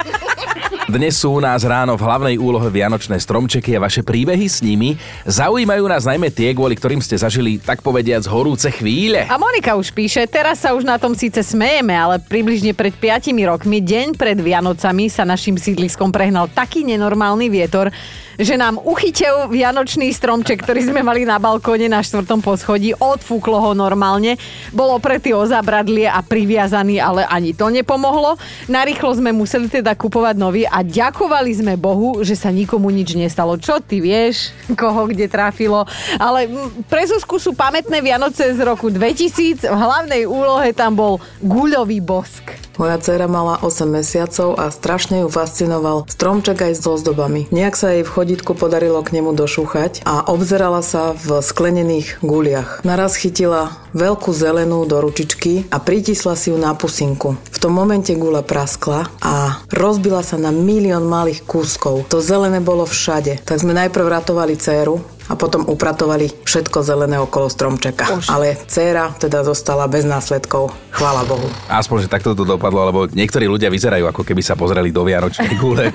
Dnes 0.84 1.16
sú 1.16 1.32
u 1.32 1.40
nás 1.40 1.64
ráno 1.64 1.96
v 1.96 2.04
hlavnej 2.04 2.37
úlohe 2.37 2.68
Vianočné 2.68 3.16
stromčeky 3.16 3.72
a 3.72 3.88
vaše 3.88 4.04
príbehy 4.04 4.44
s 4.44 4.60
nimi. 4.60 5.00
Zaujímajú 5.25 5.80
nás 5.88 6.04
najmä 6.04 6.28
tie, 6.28 6.52
kvôli 6.52 6.76
ktorým 6.76 7.00
ste 7.00 7.16
zažili, 7.16 7.56
tak 7.56 7.80
povediac, 7.80 8.20
horúce 8.28 8.68
chvíle. 8.68 9.25
A 9.25 9.40
Monika 9.40 9.80
už 9.80 9.96
píše, 9.96 10.13
teraz 10.30 10.62
sa 10.62 10.71
už 10.78 10.87
na 10.87 10.94
tom 10.94 11.18
síce 11.18 11.42
smejeme, 11.42 11.90
ale 11.90 12.23
približne 12.23 12.71
pred 12.71 12.94
5 12.94 13.35
rokmi, 13.50 13.83
deň 13.83 14.14
pred 14.14 14.38
Vianocami, 14.38 15.11
sa 15.11 15.26
našim 15.26 15.59
sídliskom 15.59 16.14
prehnal 16.14 16.47
taký 16.47 16.87
nenormálny 16.87 17.50
vietor, 17.50 17.90
že 18.38 18.54
nám 18.59 18.78
uchytil 18.83 19.47
vianočný 19.50 20.11
stromček, 20.11 20.62
ktorý 20.62 20.90
sme 20.90 21.06
mali 21.06 21.23
na 21.23 21.38
balkóne 21.38 21.87
na 21.87 22.02
štvrtom 22.02 22.42
poschodí, 22.42 22.94
odfúklo 22.94 23.59
ho 23.62 23.73
normálne, 23.75 24.38
bol 24.75 24.94
opretý 24.94 25.30
o 25.35 25.42
zabradlie 25.47 26.11
a 26.11 26.18
priviazaný, 26.23 26.99
ale 26.99 27.23
ani 27.30 27.54
to 27.54 27.71
nepomohlo. 27.71 28.35
Narýchlo 28.66 29.18
sme 29.18 29.30
museli 29.30 29.71
teda 29.71 29.94
kupovať 29.94 30.44
obnoví 30.44 30.68
a 30.68 30.85
ďakovali 30.85 31.52
sme 31.56 31.75
Bohu, 31.80 32.21
že 32.21 32.37
sa 32.37 32.52
nikomu 32.52 32.92
nič 32.92 33.16
nestalo. 33.16 33.56
Čo 33.56 33.80
ty 33.80 34.04
vieš, 34.04 34.52
koho 34.76 35.09
kde 35.09 35.25
trafilo. 35.25 35.88
Ale 36.21 36.44
pre 36.92 37.09
Zuzku 37.09 37.40
sú 37.40 37.56
pamätné 37.56 38.04
Vianoce 38.04 38.52
z 38.52 38.61
roku 38.61 38.92
2000. 38.92 39.64
V 39.64 39.80
hlavnej 40.04 40.28
úlohe 40.28 40.76
tam 40.76 41.00
bol 41.00 41.16
guľový 41.40 42.04
bosk. 42.04 42.61
Moja 42.76 43.00
dcera 43.00 43.25
mala 43.25 43.56
8 43.64 43.88
mesiacov 43.88 44.61
a 44.61 44.68
strašne 44.68 45.25
ju 45.25 45.32
fascinoval 45.32 46.04
stromček 46.04 46.61
aj 46.61 46.73
s 46.76 46.84
ozdobami. 46.84 47.49
Nejak 47.49 47.73
sa 47.73 47.96
jej 47.96 48.04
v 48.04 48.12
chodítku 48.12 48.52
podarilo 48.52 49.00
k 49.00 49.16
nemu 49.16 49.32
došúchať 49.32 50.04
a 50.04 50.28
obzerala 50.28 50.84
sa 50.84 51.16
v 51.16 51.40
sklenených 51.40 52.20
guliach. 52.20 52.84
Naraz 52.84 53.16
chytila 53.16 53.80
veľkú 53.96 54.28
zelenú 54.37 54.84
do 54.84 55.00
ručičky 55.00 55.64
a 55.73 55.80
pritisla 55.80 56.37
si 56.37 56.52
ju 56.52 56.61
na 56.61 56.76
pusinku. 56.76 57.40
V 57.40 57.56
tom 57.56 57.73
momente 57.73 58.12
gula 58.12 58.44
praskla 58.44 59.08
a 59.25 59.64
rozbila 59.73 60.20
sa 60.20 60.37
na 60.37 60.52
milión 60.52 61.08
malých 61.08 61.49
kúskov. 61.49 62.04
To 62.12 62.20
zelené 62.20 62.61
bolo 62.61 62.84
všade. 62.84 63.40
Tak 63.40 63.56
sme 63.56 63.73
najprv 63.73 64.04
ratovali 64.04 64.61
dceru 64.61 65.00
a 65.28 65.32
potom 65.38 65.64
upratovali 65.64 66.28
všetko 66.44 66.84
zelené 66.84 67.16
okolo 67.16 67.48
stromčeka. 67.48 68.04
Už. 68.20 68.28
Ale 68.28 68.60
dcéra 68.68 69.14
teda 69.16 69.40
zostala 69.44 69.88
bez 69.88 70.04
následkov. 70.04 70.72
Chvála 70.94 71.24
Bohu. 71.26 71.48
Aspoň, 71.66 72.06
že 72.06 72.08
takto 72.12 72.36
to 72.36 72.44
dopadlo, 72.46 72.86
lebo 72.86 73.00
niektorí 73.10 73.48
ľudia 73.50 73.72
vyzerajú, 73.72 74.06
ako 74.06 74.22
keby 74.22 74.42
sa 74.44 74.54
pozreli 74.54 74.94
do 74.94 75.02
Vianočnej 75.02 75.58
gule. 75.58 75.90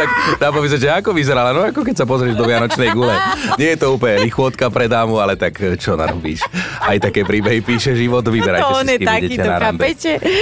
tak 0.00 0.08
dá 0.40 0.48
povedať, 0.54 0.88
že 0.88 0.88
ako 0.88 1.12
vyzerala? 1.12 1.52
No 1.52 1.66
ako 1.68 1.84
keď 1.84 2.04
sa 2.04 2.06
pozrieš 2.08 2.38
do 2.38 2.48
Vianočnej 2.48 2.96
gule. 2.96 3.12
Nie 3.60 3.76
je 3.76 3.84
to 3.84 3.92
úplne 3.92 4.24
lichvotka 4.24 4.70
pre 4.72 4.88
dámu, 4.88 5.20
ale 5.20 5.36
tak 5.36 5.58
čo 5.76 5.98
narobíš? 5.98 6.40
Aj 6.80 6.96
také 6.96 7.26
príbehy 7.26 7.60
píše 7.60 7.92
život, 7.92 8.24
vyberajte 8.24 8.64
No, 8.64 8.80
on 8.80 8.86
si, 8.88 8.96
je 8.96 8.98
s 8.98 9.00
kým 9.02 9.08
taký, 9.08 9.36
to 9.36 9.50
na? 9.50 9.70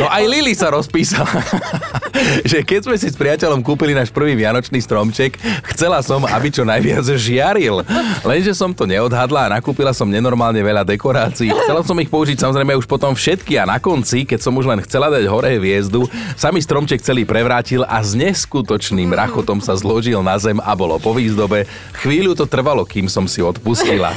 No 0.00 0.06
aj 0.12 0.24
Lili 0.28 0.54
sa 0.54 0.68
rozpísala, 0.70 1.26
že 2.50 2.62
keď 2.62 2.80
sme 2.90 2.96
si 2.98 3.10
s 3.10 3.16
priateľom 3.18 3.60
kúpili 3.60 3.92
náš 3.94 4.10
prvý 4.14 4.38
vianočný 4.38 4.78
stromček, 4.80 5.38
chcela 5.74 6.00
som, 6.00 6.22
aby 6.24 6.48
čo 6.50 6.62
najviac 6.62 7.06
žiaril. 7.14 7.82
Lenže 8.22 8.54
som 8.54 8.70
to 8.70 8.86
neodhadla 8.86 9.50
a 9.50 9.52
nakúpila 9.58 9.90
som 9.90 10.06
nenormálne 10.06 10.60
veľa 10.62 10.86
dekorácií. 10.86 11.50
Chcela 11.50 11.82
som 11.82 11.98
ich 11.98 12.10
použiť 12.10 12.40
samozrejme 12.40 12.78
už 12.78 12.86
potom 12.86 13.12
všetky 13.12 13.58
a 13.58 13.68
na 13.68 13.78
konci, 13.82 14.24
keď 14.24 14.40
som 14.40 14.54
už 14.54 14.66
len 14.70 14.80
chcela 14.86 15.10
dať 15.10 15.26
hore 15.26 15.58
hviezdu, 15.58 16.06
sa 16.38 16.54
stromček 16.54 17.02
celý 17.04 17.28
prevrátil 17.28 17.84
a 17.84 18.00
s 18.00 18.16
neskutočným 18.16 19.12
rachotom 19.12 19.60
sa 19.60 19.76
zložil 19.76 20.22
na 20.24 20.38
zem 20.40 20.56
a 20.62 20.72
bolo 20.72 20.96
po 20.96 21.12
výzdobe. 21.12 21.66
Chvíľu 22.00 22.32
to 22.38 22.48
trvalo, 22.48 22.86
kým 22.86 23.10
som 23.10 23.28
si 23.28 23.44
odpustila. 23.44 24.14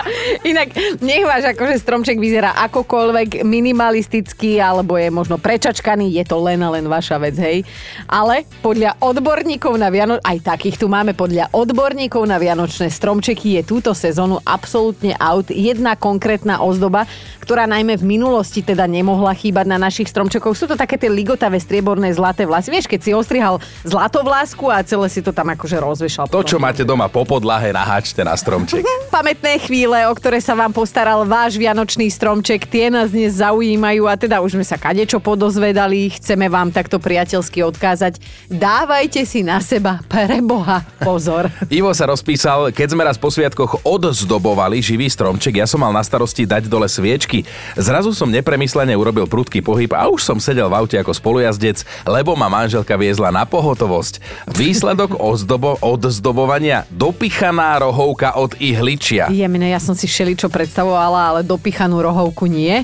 Inak 0.50 0.72
nech 1.02 1.24
váš 1.26 1.52
akože 1.52 1.76
stromček 1.82 2.16
vyzerá 2.16 2.56
akokoľvek 2.70 3.44
minimalistický 3.44 4.62
alebo 4.62 4.96
je 4.96 5.12
možno 5.12 5.36
prečačkaný, 5.36 6.16
je 6.16 6.24
to 6.24 6.40
len 6.40 6.60
a 6.64 6.68
len 6.72 6.86
vaša 6.88 7.20
vec, 7.20 7.39
hej. 7.40 7.58
Ale 8.06 8.44
podľa 8.60 9.00
odborníkov 9.00 9.80
na 9.80 9.88
Viano... 9.88 10.20
aj 10.20 10.44
takých 10.44 10.76
tu 10.76 10.86
máme, 10.86 11.16
podľa 11.16 11.48
odborníkov 11.56 12.28
na 12.28 12.36
Vianočné 12.36 12.92
stromčeky 12.92 13.56
je 13.58 13.62
túto 13.64 13.96
sezónu 13.96 14.38
absolútne 14.44 15.16
out 15.16 15.48
jedna 15.48 15.96
konkrétna 15.96 16.60
ozdoba, 16.60 17.08
ktorá 17.40 17.64
najmä 17.64 17.96
v 17.96 18.04
minulosti 18.04 18.60
teda 18.60 18.84
nemohla 18.84 19.32
chýbať 19.34 19.66
na 19.66 19.80
našich 19.80 20.12
stromčekoch. 20.12 20.54
Sú 20.54 20.68
to 20.68 20.76
také 20.76 21.00
tie 21.00 21.08
ligotavé 21.08 21.56
strieborné 21.56 22.12
zlaté 22.12 22.44
vlasy. 22.44 22.70
Vieš, 22.70 22.86
keď 22.86 23.00
si 23.00 23.10
ostrihal 23.16 23.58
zlatovlásku 23.82 24.68
a 24.68 24.84
celé 24.84 25.08
si 25.08 25.24
to 25.24 25.32
tam 25.32 25.48
akože 25.50 25.80
rozvešal. 25.80 26.28
To, 26.28 26.44
čo 26.44 26.60
máte 26.60 26.84
doma 26.84 27.08
po 27.08 27.24
podlahe, 27.24 27.72
naháčte 27.72 28.20
na 28.22 28.36
stromček. 28.36 28.84
Pamätné 29.08 29.58
chvíle, 29.62 30.06
o 30.06 30.14
ktoré 30.14 30.38
sa 30.38 30.54
vám 30.54 30.70
postaral 30.70 31.26
váš 31.26 31.56
vianočný 31.56 32.06
stromček, 32.12 32.68
tie 32.68 32.92
nás 32.92 33.10
dnes 33.10 33.40
zaujímajú 33.40 34.06
a 34.06 34.14
teda 34.14 34.38
už 34.44 34.58
sme 34.58 34.66
sa 34.66 34.78
kadečo 34.78 35.18
podozvedali, 35.18 36.12
chceme 36.14 36.46
vám 36.46 36.70
takto 36.70 37.00
priateľsky 37.30 37.62
odkázať. 37.62 38.18
Dávajte 38.50 39.22
si 39.22 39.46
na 39.46 39.62
seba 39.62 40.02
pre 40.10 40.42
Boha 40.42 40.82
pozor. 40.98 41.46
Ivo 41.70 41.94
sa 41.94 42.10
rozpísal, 42.10 42.74
keď 42.74 42.88
sme 42.90 43.06
raz 43.06 43.14
po 43.14 43.30
sviatkoch 43.30 43.86
odzdobovali 43.86 44.82
živý 44.82 45.06
stromček, 45.06 45.62
ja 45.62 45.66
som 45.70 45.78
mal 45.78 45.94
na 45.94 46.02
starosti 46.02 46.42
dať 46.42 46.66
dole 46.66 46.90
sviečky. 46.90 47.46
Zrazu 47.78 48.10
som 48.18 48.26
nepremyslene 48.26 48.98
urobil 48.98 49.30
prudký 49.30 49.62
pohyb 49.62 49.94
a 49.94 50.10
už 50.10 50.26
som 50.26 50.42
sedel 50.42 50.66
v 50.66 50.74
aute 50.82 50.98
ako 50.98 51.14
spolujazdec, 51.14 51.86
lebo 52.02 52.34
ma 52.34 52.50
manželka 52.50 52.98
viezla 52.98 53.30
na 53.30 53.46
pohotovosť. 53.46 54.18
Výsledok 54.50 55.14
ozdobo, 55.22 55.78
odzdobovania 55.78 56.82
dopichaná 56.90 57.78
rohovka 57.78 58.34
od 58.34 58.58
ihličia. 58.58 59.30
Jemine, 59.30 59.70
ja 59.70 59.78
som 59.78 59.94
si 59.94 60.10
všeličo 60.10 60.50
predstavovala, 60.50 61.20
ale 61.30 61.40
dopichanú 61.46 62.02
rohovku 62.02 62.50
nie. 62.50 62.82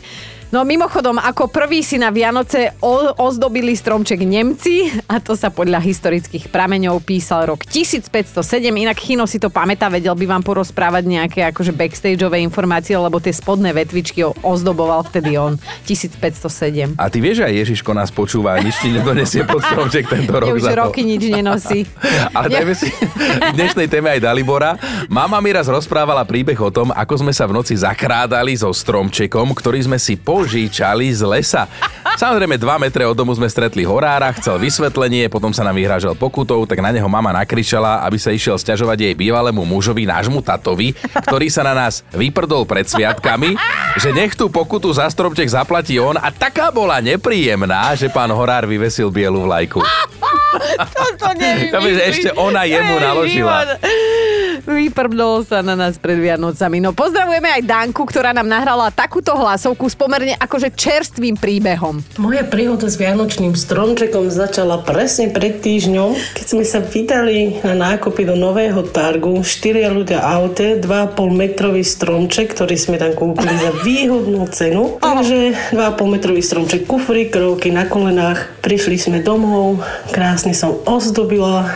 No 0.56 0.64
mimochodom, 0.64 1.20
ako 1.20 1.52
prvý 1.52 1.84
si 1.84 2.00
na 2.00 2.08
Vianoce 2.08 2.72
o- 2.80 3.12
ozdobili 3.20 3.76
stromček 3.76 4.24
Nemci 4.24 4.88
a 5.04 5.20
to 5.20 5.36
sa 5.36 5.52
podľa 5.52 5.84
historických 5.84 6.48
prameňov 6.48 7.04
písal 7.04 7.52
rok 7.52 7.68
1507. 7.68 8.40
Inak 8.72 8.96
Chino 8.96 9.28
si 9.28 9.36
to 9.36 9.52
pamätá, 9.52 9.92
vedel 9.92 10.16
by 10.16 10.24
vám 10.24 10.40
porozprávať 10.40 11.04
nejaké 11.04 11.44
akože 11.52 11.76
backstageové 11.76 12.40
informácie, 12.40 12.96
lebo 12.96 13.20
tie 13.20 13.36
spodné 13.36 13.76
vetvičky 13.76 14.24
ozdoboval 14.24 15.04
vtedy 15.04 15.36
on. 15.36 15.60
1507. 15.84 16.96
A 16.96 17.12
ty 17.12 17.20
vieš, 17.20 17.44
že 17.44 17.52
aj 17.52 17.54
Ježiško 17.60 17.92
nás 17.92 18.08
počúva 18.08 18.56
nič 18.56 18.80
ti 18.80 18.96
nedonesie 18.96 19.44
pod 19.44 19.60
stromček 19.60 20.08
tento 20.08 20.40
rok 20.40 20.56
už 20.56 20.64
za 20.64 20.72
to. 20.72 20.88
roky 20.88 21.04
nič 21.04 21.36
nenosí. 21.36 21.84
Ale 22.32 22.48
dajme 22.48 22.72
si 22.72 22.88
v 22.88 23.52
dnešnej 23.60 23.92
téme 23.92 24.08
aj 24.08 24.24
Dalibora. 24.24 24.80
Mama 25.12 25.36
mi 25.44 25.52
raz 25.52 25.68
rozprávala 25.68 26.24
príbeh 26.24 26.56
o 26.56 26.72
tom, 26.72 26.96
ako 26.96 27.28
sme 27.28 27.36
sa 27.36 27.44
v 27.44 27.60
noci 27.60 27.76
zakrádali 27.76 28.56
so 28.56 28.72
stromčekom, 28.72 29.52
ktorý 29.52 29.84
sme 29.84 30.00
si 30.00 30.16
požíčali 30.46 31.10
z 31.10 31.26
lesa. 31.26 31.66
Samozrejme, 32.14 32.54
2 32.54 32.84
metre 32.86 33.02
od 33.02 33.18
domu 33.18 33.34
sme 33.34 33.50
stretli 33.50 33.82
horára, 33.82 34.30
chcel 34.38 34.62
vysvetlenie, 34.62 35.26
potom 35.26 35.50
sa 35.50 35.66
nám 35.66 35.74
vyhrážal 35.74 36.14
pokutou, 36.14 36.62
tak 36.62 36.78
na 36.78 36.94
neho 36.94 37.10
mama 37.10 37.34
nakričala, 37.34 38.06
aby 38.06 38.14
sa 38.14 38.30
išiel 38.30 38.54
sťažovať 38.54 39.10
jej 39.10 39.14
bývalému 39.18 39.66
mužovi, 39.66 40.06
nášmu 40.06 40.38
tatovi, 40.40 40.94
ktorý 41.26 41.50
sa 41.50 41.66
na 41.66 41.74
nás 41.74 42.06
vyprdol 42.14 42.62
pred 42.62 42.86
sviatkami, 42.86 43.58
že 43.98 44.14
nech 44.14 44.38
tú 44.38 44.46
pokutu 44.46 44.94
za 44.94 45.10
stromček 45.10 45.50
zaplatí 45.50 45.98
on 45.98 46.14
a 46.14 46.30
taká 46.30 46.70
bola 46.70 47.02
nepríjemná, 47.02 47.90
že 47.98 48.06
pán 48.06 48.30
horár 48.30 48.70
vyvesil 48.70 49.10
bielu 49.10 49.42
vlajku. 49.42 49.82
Toto 50.94 51.36
To 51.74 51.78
by, 51.84 51.90
že 51.90 52.02
ešte 52.16 52.28
ona 52.32 52.64
jemu 52.64 52.96
naložila. 52.96 53.76
Vyprbdol 54.66 55.46
sa 55.46 55.62
na 55.62 55.78
nás 55.78 55.94
pred 55.94 56.18
Vianocami. 56.18 56.82
No 56.82 56.90
pozdravujeme 56.90 57.46
aj 57.60 57.62
Danku, 57.62 58.02
ktorá 58.02 58.34
nám 58.34 58.50
nahrala 58.50 58.90
takúto 58.90 59.30
hlasovku 59.36 59.86
s 59.86 59.94
pomerne 59.94 60.25
akože 60.34 60.74
čerstvým 60.74 61.38
príbehom. 61.38 62.02
Moja 62.18 62.42
príhoda 62.42 62.90
s 62.90 62.98
Vianočným 62.98 63.54
stromčekom 63.54 64.26
začala 64.32 64.82
presne 64.82 65.30
pred 65.30 65.62
týždňom, 65.62 66.18
keď 66.34 66.46
sme 66.50 66.64
sa 66.66 66.82
vydali 66.82 67.62
na 67.62 67.78
nákupy 67.78 68.26
do 68.26 68.34
nového 68.34 68.82
targu. 68.90 69.46
Štyria 69.46 69.94
ľudia 69.94 70.24
aute, 70.24 70.82
2,5 70.82 71.14
metrový 71.30 71.86
stromček, 71.86 72.56
ktorý 72.56 72.74
sme 72.74 72.96
tam 72.96 73.14
kúpili 73.14 73.54
za 73.60 73.70
výhodnú 73.84 74.48
cenu. 74.50 74.98
Takže 74.98 75.54
2,5 75.76 76.14
metrový 76.16 76.42
stromček, 76.42 76.88
kufry, 76.88 77.30
krovky 77.30 77.70
na 77.70 77.86
kolenách. 77.86 78.50
Prišli 78.64 78.96
sme 78.96 79.18
domov, 79.22 79.84
krásne 80.10 80.56
som 80.56 80.74
ozdobila. 80.88 81.68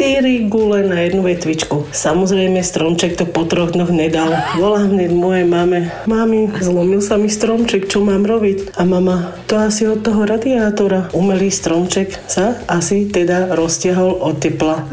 4 0.00 0.48
gule 0.48 0.80
na 0.88 1.04
jednu 1.04 1.20
vetvičku. 1.20 1.92
Samozrejme, 1.92 2.64
stromček 2.64 3.20
to 3.20 3.28
po 3.28 3.44
troch 3.44 3.76
dnoch 3.76 3.92
nedal. 3.92 4.32
Volám 4.56 4.96
hneď 4.96 5.12
mojej 5.12 5.44
mame. 5.44 5.92
Mami, 6.08 6.48
zlomil 6.56 7.04
sa 7.04 7.20
mi 7.20 7.28
stromček, 7.28 7.84
čo 7.84 8.00
mám 8.00 8.24
robiť? 8.24 8.80
A 8.80 8.88
mama, 8.88 9.36
to 9.44 9.60
asi 9.60 9.84
od 9.84 10.00
toho 10.00 10.24
radiátora. 10.24 11.12
Umelý 11.12 11.52
stromček 11.52 12.16
sa 12.24 12.64
asi 12.64 13.12
teda 13.12 13.52
roztiahol 13.52 14.24
od 14.24 14.40
tepla. 14.40 14.88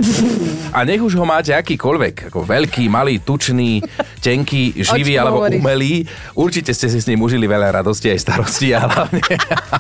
A 0.76 0.84
nech 0.84 1.00
už 1.00 1.16
ho 1.16 1.24
máte 1.24 1.56
akýkoľvek, 1.56 2.28
ako 2.28 2.44
veľký, 2.44 2.92
malý, 2.92 3.24
tučný, 3.24 3.80
tenký, 4.20 4.76
živý 4.76 5.16
alebo 5.16 5.40
hovoríš? 5.40 5.64
umelý, 5.64 6.04
určite 6.36 6.76
ste 6.76 6.92
si 6.92 7.00
s 7.00 7.08
ním 7.08 7.24
užili 7.24 7.48
veľa 7.48 7.80
radosti 7.80 8.12
aj 8.12 8.20
starosti 8.28 8.76
a 8.76 8.84
hlavne, 8.84 9.24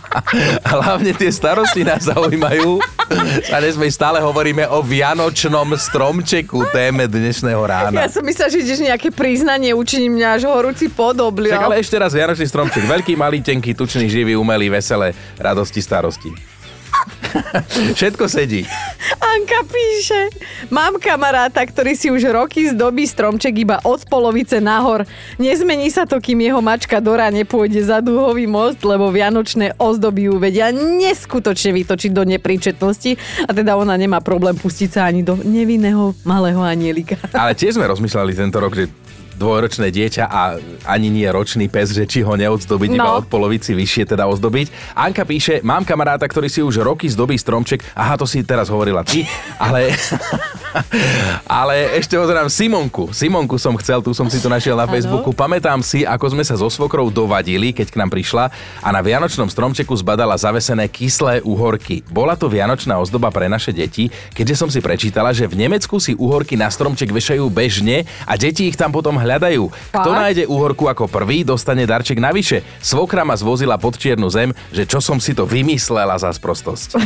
a 0.63 0.69
hlavne 0.71 1.11
tie 1.19 1.27
starosti 1.27 1.83
nás 1.83 2.07
zaujímajú. 2.07 2.79
A 3.53 3.57
dnes 3.63 3.79
my 3.79 3.87
stále 3.87 4.19
hovoríme 4.19 4.67
o 4.67 4.83
vianočnom 4.83 5.75
stromčeku, 5.79 6.67
téme 6.75 7.07
dnešného 7.07 7.63
rána. 7.63 8.03
Ja 8.03 8.11
som 8.11 8.23
myslela, 8.23 8.51
že 8.51 8.59
ideš 8.63 8.79
nejaké 8.83 9.09
priznanie, 9.15 9.71
učiním 9.71 10.19
mňa 10.19 10.27
až 10.35 10.41
horúci 10.51 10.91
podobli. 10.91 11.47
Tak 11.51 11.71
ale 11.71 11.79
ešte 11.79 11.95
raz 11.95 12.11
Vianočný 12.11 12.47
stromček. 12.47 12.83
Veľký, 12.83 13.15
malý, 13.15 13.39
tenký, 13.39 13.71
tučný, 13.71 14.11
živý, 14.11 14.35
umelý, 14.35 14.67
veselé, 14.71 15.15
radosti, 15.39 15.79
starosti. 15.79 16.56
Všetko 17.97 18.25
sedí. 18.29 18.63
Anka 19.19 19.61
píše, 19.67 20.31
mám 20.69 20.99
kamaráta, 20.99 21.63
ktorý 21.63 21.93
si 21.93 22.07
už 22.11 22.29
roky 22.31 22.69
zdobí 22.71 23.07
stromček 23.07 23.53
iba 23.63 23.77
od 23.83 24.03
polovice 24.07 24.59
nahor. 24.61 25.03
Nezmení 25.41 25.89
sa 25.91 26.07
to, 26.07 26.19
kým 26.19 26.43
jeho 26.43 26.59
mačka 26.63 26.99
Dora 27.03 27.29
nepôjde 27.31 27.83
za 27.83 27.99
dúhový 28.03 28.45
most, 28.49 28.81
lebo 28.83 29.09
vianočné 29.11 29.77
ozdoby 29.77 30.31
ju 30.31 30.35
vedia 30.41 30.71
neskutočne 30.73 31.73
vytočiť 31.75 32.11
do 32.13 32.23
nepríčetnosti 32.27 33.11
a 33.47 33.51
teda 33.53 33.77
ona 33.77 33.95
nemá 33.95 34.19
problém 34.23 34.55
pustiť 34.57 34.89
sa 34.91 35.07
ani 35.07 35.23
do 35.23 35.37
nevinného 35.39 36.13
malého 36.23 36.59
anielika. 36.61 37.19
Ale 37.31 37.53
tiež 37.53 37.79
sme 37.79 37.89
rozmýšľali 37.89 38.31
tento 38.35 38.57
rok, 38.59 38.73
že 38.75 38.85
dvojročné 39.37 39.93
dieťa 39.93 40.25
a 40.25 40.57
ani 40.89 41.07
nie 41.07 41.29
ročný 41.29 41.69
pes, 41.69 41.93
že 41.93 42.03
či 42.03 42.25
ho 42.25 42.33
neodzdobiť, 42.33 42.89
No. 42.91 42.95
iba 42.97 43.11
od 43.21 43.29
polovici 43.29 43.71
vyššie 43.71 44.09
teda 44.09 44.25
ozdobiť. 44.25 44.97
Anka 44.97 45.23
píše, 45.23 45.61
mám 45.61 45.85
kamaráta, 45.85 46.25
ktorý 46.25 46.49
si 46.49 46.59
už 46.59 46.81
roky 46.81 47.05
zdobí 47.05 47.37
stromček. 47.37 47.85
Aha, 47.93 48.17
to 48.17 48.25
si 48.25 48.41
teraz 48.41 48.67
hovorila 48.67 49.05
ty, 49.05 49.23
ale... 49.61 49.93
ale 51.47 51.97
ešte 51.97 52.17
pozerám 52.17 52.49
Simonku. 52.49 53.09
Simonku 53.13 53.55
som 53.57 53.73
chcel, 53.77 54.01
tu 54.01 54.13
som 54.13 54.27
si 54.29 54.37
to 54.37 54.49
našiel 54.49 54.77
na 54.77 54.85
Facebooku. 54.85 55.33
Pamätám 55.33 55.81
si, 55.81 56.03
ako 56.05 56.37
sme 56.37 56.43
sa 56.45 56.57
so 56.57 56.67
svokrou 56.69 57.09
dovadili, 57.09 57.73
keď 57.73 57.87
k 57.93 57.99
nám 57.99 58.09
prišla 58.09 58.49
a 58.81 58.89
na 58.89 59.01
vianočnom 59.01 59.47
stromčeku 59.47 59.93
zbadala 59.97 60.37
zavesené 60.37 60.89
kyslé 60.89 61.41
uhorky. 61.41 62.01
Bola 62.09 62.33
to 62.37 62.49
vianočná 62.49 62.97
ozdoba 62.97 63.29
pre 63.29 63.49
naše 63.49 63.73
deti, 63.73 64.09
keďže 64.33 64.55
som 64.55 64.69
si 64.69 64.81
prečítala, 64.81 65.33
že 65.33 65.45
v 65.45 65.57
Nemecku 65.65 65.97
si 65.97 66.13
uhorky 66.13 66.55
na 66.57 66.69
stromček 66.69 67.09
vešajú 67.09 67.45
bežne 67.49 68.05
a 68.25 68.33
deti 68.37 68.69
ich 68.69 68.77
tam 68.77 68.89
potom 68.93 69.17
hľadajú. 69.17 69.26
Kto 69.91 70.09
Fakt? 70.09 70.19
nájde 70.23 70.43
uhorku 70.47 70.87
ako 70.87 71.11
prvý, 71.11 71.43
dostane 71.43 71.83
darček 71.83 72.17
navyše. 72.17 72.63
Svokra 72.79 73.27
ma 73.27 73.35
zvozila 73.35 73.75
pod 73.75 73.99
čiernu 73.99 74.31
zem, 74.31 74.55
že 74.71 74.87
čo 74.87 75.03
som 75.03 75.19
si 75.19 75.35
to 75.35 75.43
vymyslela 75.43 76.15
za 76.15 76.31
sprostosť. 76.31 76.89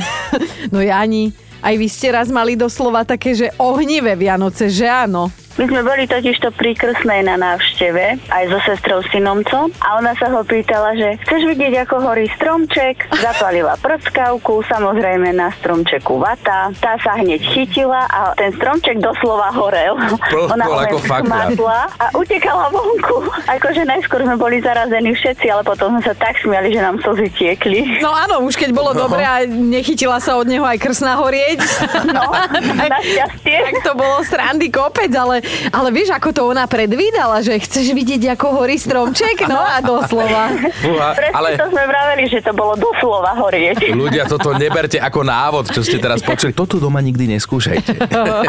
No 0.72 0.80
Jani, 0.80 1.34
aj 1.66 1.76
vy 1.76 1.88
ste 1.90 2.14
raz 2.14 2.30
mali 2.30 2.54
doslova 2.56 3.04
také, 3.04 3.34
že 3.34 3.50
ohnivé 3.58 4.14
Vianoce, 4.14 4.70
že 4.70 4.86
áno? 4.86 5.34
My 5.52 5.68
sme 5.68 5.82
boli 5.82 6.04
totižto 6.04 6.54
pri 6.54 6.74
krsnej 6.74 7.22
na 7.22 7.36
návšteve, 7.36 8.24
aj 8.28 8.44
so 8.48 8.60
sestrou 8.64 9.04
synomcom 9.06 9.68
a 9.80 9.98
ona 9.98 10.16
sa 10.16 10.32
ho 10.32 10.42
pýtala, 10.42 10.96
že 10.96 11.20
chceš 11.22 11.44
vidieť, 11.46 11.84
ako 11.84 12.02
horí 12.02 12.26
stromček? 12.34 13.12
Zapalila 13.14 13.76
prskavku, 13.78 14.64
samozrejme 14.66 15.30
na 15.32 15.52
stromčeku 15.54 16.18
vata, 16.18 16.72
tá 16.78 16.96
sa 16.98 17.14
hneď 17.16 17.44
chytila 17.44 18.08
a 18.08 18.32
ten 18.34 18.56
stromček 18.56 18.98
doslova 18.98 19.52
horel. 19.52 20.00
Ona 20.56 20.66
ho 20.66 20.80
ako 20.80 20.98
smadla 21.04 21.92
a 22.00 22.06
utekala 22.16 22.72
vonku. 22.72 23.28
Akože 23.46 23.84
najskôr 23.84 24.24
sme 24.24 24.40
boli 24.40 24.64
zarazení 24.64 25.12
všetci, 25.12 25.46
ale 25.46 25.62
potom 25.62 25.94
sme 25.94 26.02
sa 26.02 26.16
tak 26.16 26.40
smiali, 26.40 26.72
že 26.72 26.80
nám 26.80 26.98
slzy 27.00 27.28
tiekli. 27.32 28.00
No 28.00 28.10
áno, 28.10 28.42
už 28.42 28.56
keď 28.56 28.72
bolo 28.72 28.90
No. 28.92 29.08
dobre 29.08 29.24
a 29.24 29.44
nechytila 29.46 30.20
sa 30.20 30.36
od 30.36 30.46
neho 30.46 30.64
aj 30.64 30.78
krsná 30.78 31.16
horieť. 31.16 31.64
No, 32.06 32.28
tak, 32.80 32.92
našťastie. 32.92 33.56
tak 33.62 33.76
to 33.82 33.94
bolo 33.94 34.20
srandy 34.22 34.68
kopec, 34.68 35.10
ale, 35.12 35.41
ale 35.70 35.90
vieš, 35.90 36.14
ako 36.14 36.30
to 36.32 36.42
ona 36.46 36.66
predvídala, 36.66 37.42
že 37.42 37.58
chceš 37.58 37.92
vidieť, 37.92 38.34
ako 38.34 38.62
horí 38.62 38.76
stromček? 38.76 39.46
No 39.46 39.60
a 39.60 39.80
doslova. 39.80 40.54
Fúha, 40.80 41.10
ale 41.34 41.58
to 41.58 41.68
sme 41.70 41.84
vraveli, 41.84 42.24
že 42.28 42.40
to 42.42 42.52
bolo 42.54 42.74
doslova 42.76 43.36
horieť. 43.38 43.92
ľudia, 43.92 44.26
toto 44.26 44.54
neberte 44.56 44.98
ako 44.98 45.22
návod, 45.22 45.72
čo 45.72 45.82
ste 45.82 45.98
teraz 45.98 46.22
počuli. 46.22 46.52
Toto 46.52 46.78
doma 46.78 47.02
nikdy 47.02 47.38
neskúšajte. 47.38 47.94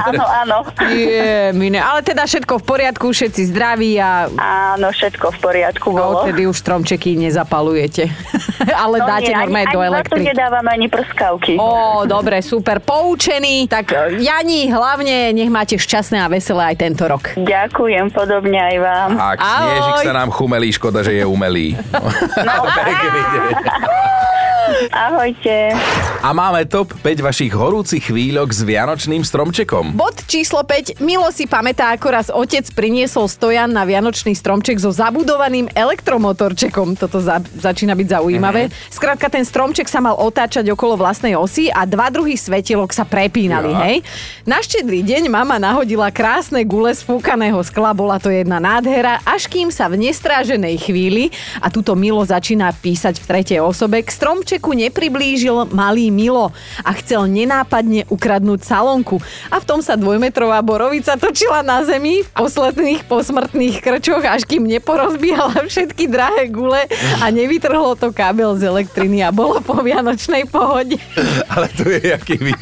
Áno, 0.02 0.24
áno. 0.24 0.58
Je, 0.90 1.50
mine. 1.52 1.80
Ale 1.80 2.02
teda 2.02 2.24
všetko 2.24 2.60
v 2.60 2.64
poriadku, 2.64 3.06
všetci 3.10 3.50
zdraví 3.50 3.96
a 3.98 4.28
Áno, 4.72 4.90
všetko 4.90 5.32
v 5.34 5.38
poriadku 5.38 5.88
no, 5.90 5.96
bolo. 5.96 6.12
odtedy 6.22 6.46
už 6.46 6.56
stromčeky 6.56 7.16
nezapalujete. 7.16 8.08
ale 8.82 9.02
No 9.02 9.06
dáte 9.08 9.30
nie, 9.30 9.38
normálne 9.38 9.68
ani, 9.68 9.74
do 9.74 9.80
elektriky. 9.82 10.26
Ani 10.26 10.32
nedávame 10.34 10.68
ani 10.70 10.86
prskavky. 10.88 11.52
Ó, 11.58 12.04
dobre, 12.06 12.38
super, 12.42 12.78
poučený. 12.78 13.66
Tak 13.66 14.18
Jani, 14.18 14.70
hlavne 14.70 15.32
nech 15.32 15.50
máte 15.50 15.74
šťastné 15.76 16.22
a 16.22 16.28
veselé 16.30 16.74
aj 16.74 16.76
tento 16.82 17.06
rok. 17.06 17.38
Ďakujem 17.38 18.10
podobne 18.10 18.58
aj 18.58 18.76
vám. 18.82 19.10
Ak 19.14 19.38
sniežik 19.38 19.96
sa 20.02 20.12
nám 20.18 20.34
chumelí, 20.34 20.74
škoda, 20.74 21.06
že 21.06 21.22
je 21.22 21.24
umelý. 21.24 21.78
No. 22.42 22.64
Deň. 22.66 23.54
Ahojte. 24.88 25.76
A 26.22 26.30
máme 26.32 26.64
top 26.64 26.96
5 26.96 27.20
vašich 27.20 27.52
horúcich 27.52 28.08
chvíľok 28.08 28.48
s 28.48 28.64
Vianočným 28.64 29.20
stromčekom. 29.20 29.92
Bod 29.92 30.24
číslo 30.24 30.64
5. 30.64 30.96
Milo 31.04 31.28
si 31.28 31.44
pamätá, 31.44 31.92
ako 31.92 32.08
raz 32.08 32.26
otec 32.32 32.64
priniesol 32.72 33.28
stojan 33.28 33.68
na 33.68 33.84
vianočný 33.84 34.32
stromček 34.32 34.80
so 34.80 34.88
zabudovaným 34.88 35.68
elektromotorčekom. 35.74 36.96
Toto 36.96 37.20
za, 37.20 37.42
začína 37.52 37.92
byť 37.92 38.08
zaujímavé. 38.16 38.70
Mhm. 38.70 38.72
Skrátka, 38.88 39.28
ten 39.28 39.44
stromček 39.44 39.90
sa 39.90 40.00
mal 40.00 40.16
otáčať 40.16 40.64
okolo 40.72 40.96
vlastnej 40.96 41.36
osy 41.36 41.68
a 41.68 41.84
dva 41.84 42.08
druhy 42.08 42.38
svetielok 42.38 42.94
sa 42.94 43.04
prepínali, 43.04 43.74
Ja. 43.74 43.82
hej? 43.90 43.96
Na 44.48 44.62
štedrý 44.62 45.04
deň 45.04 45.28
mama 45.28 45.58
nahodila 45.58 46.08
krásne 46.14 46.62
gule 46.64 46.94
z 46.94 47.02
fúkaného 47.04 47.58
skla, 47.66 47.92
bola 47.92 48.16
to 48.16 48.30
jedna 48.30 48.56
nádhera, 48.62 49.20
až 49.26 49.50
kým 49.50 49.74
sa 49.74 49.90
v 49.90 50.00
nestráženej 50.06 50.78
chvíli, 50.80 51.28
a 51.58 51.68
tuto 51.68 51.92
Milo 51.98 52.22
začína 52.22 52.70
písať 52.72 53.18
v 53.20 53.26
tretej 53.26 53.58
osobe, 53.60 54.00
k 54.00 54.10
stromčeku 54.10 54.61
nepriblížil 54.70 55.74
malý 55.74 56.14
Milo 56.14 56.54
a 56.86 56.90
chcel 57.02 57.26
nenápadne 57.26 58.06
ukradnúť 58.06 58.62
salonku. 58.62 59.18
A 59.50 59.58
v 59.58 59.66
tom 59.66 59.82
sa 59.82 59.98
dvojmetrová 59.98 60.62
borovica 60.62 61.18
točila 61.18 61.66
na 61.66 61.82
zemi 61.82 62.22
v 62.22 62.28
posledných 62.30 63.02
posmrtných 63.10 63.82
krčoch, 63.82 64.22
až 64.22 64.46
kým 64.46 64.70
neporozbíhala 64.70 65.66
všetky 65.66 66.06
drahé 66.06 66.46
gule 66.46 66.86
a 67.18 67.26
nevytrhlo 67.34 67.98
to 67.98 68.14
kábel 68.14 68.54
z 68.54 68.70
elektriny 68.70 69.26
a 69.26 69.34
bolo 69.34 69.58
po 69.58 69.82
vianočnej 69.82 70.46
pohode. 70.46 71.02
Ale 71.50 71.66
to 71.74 71.90
je 71.90 72.14
jaký. 72.14 72.38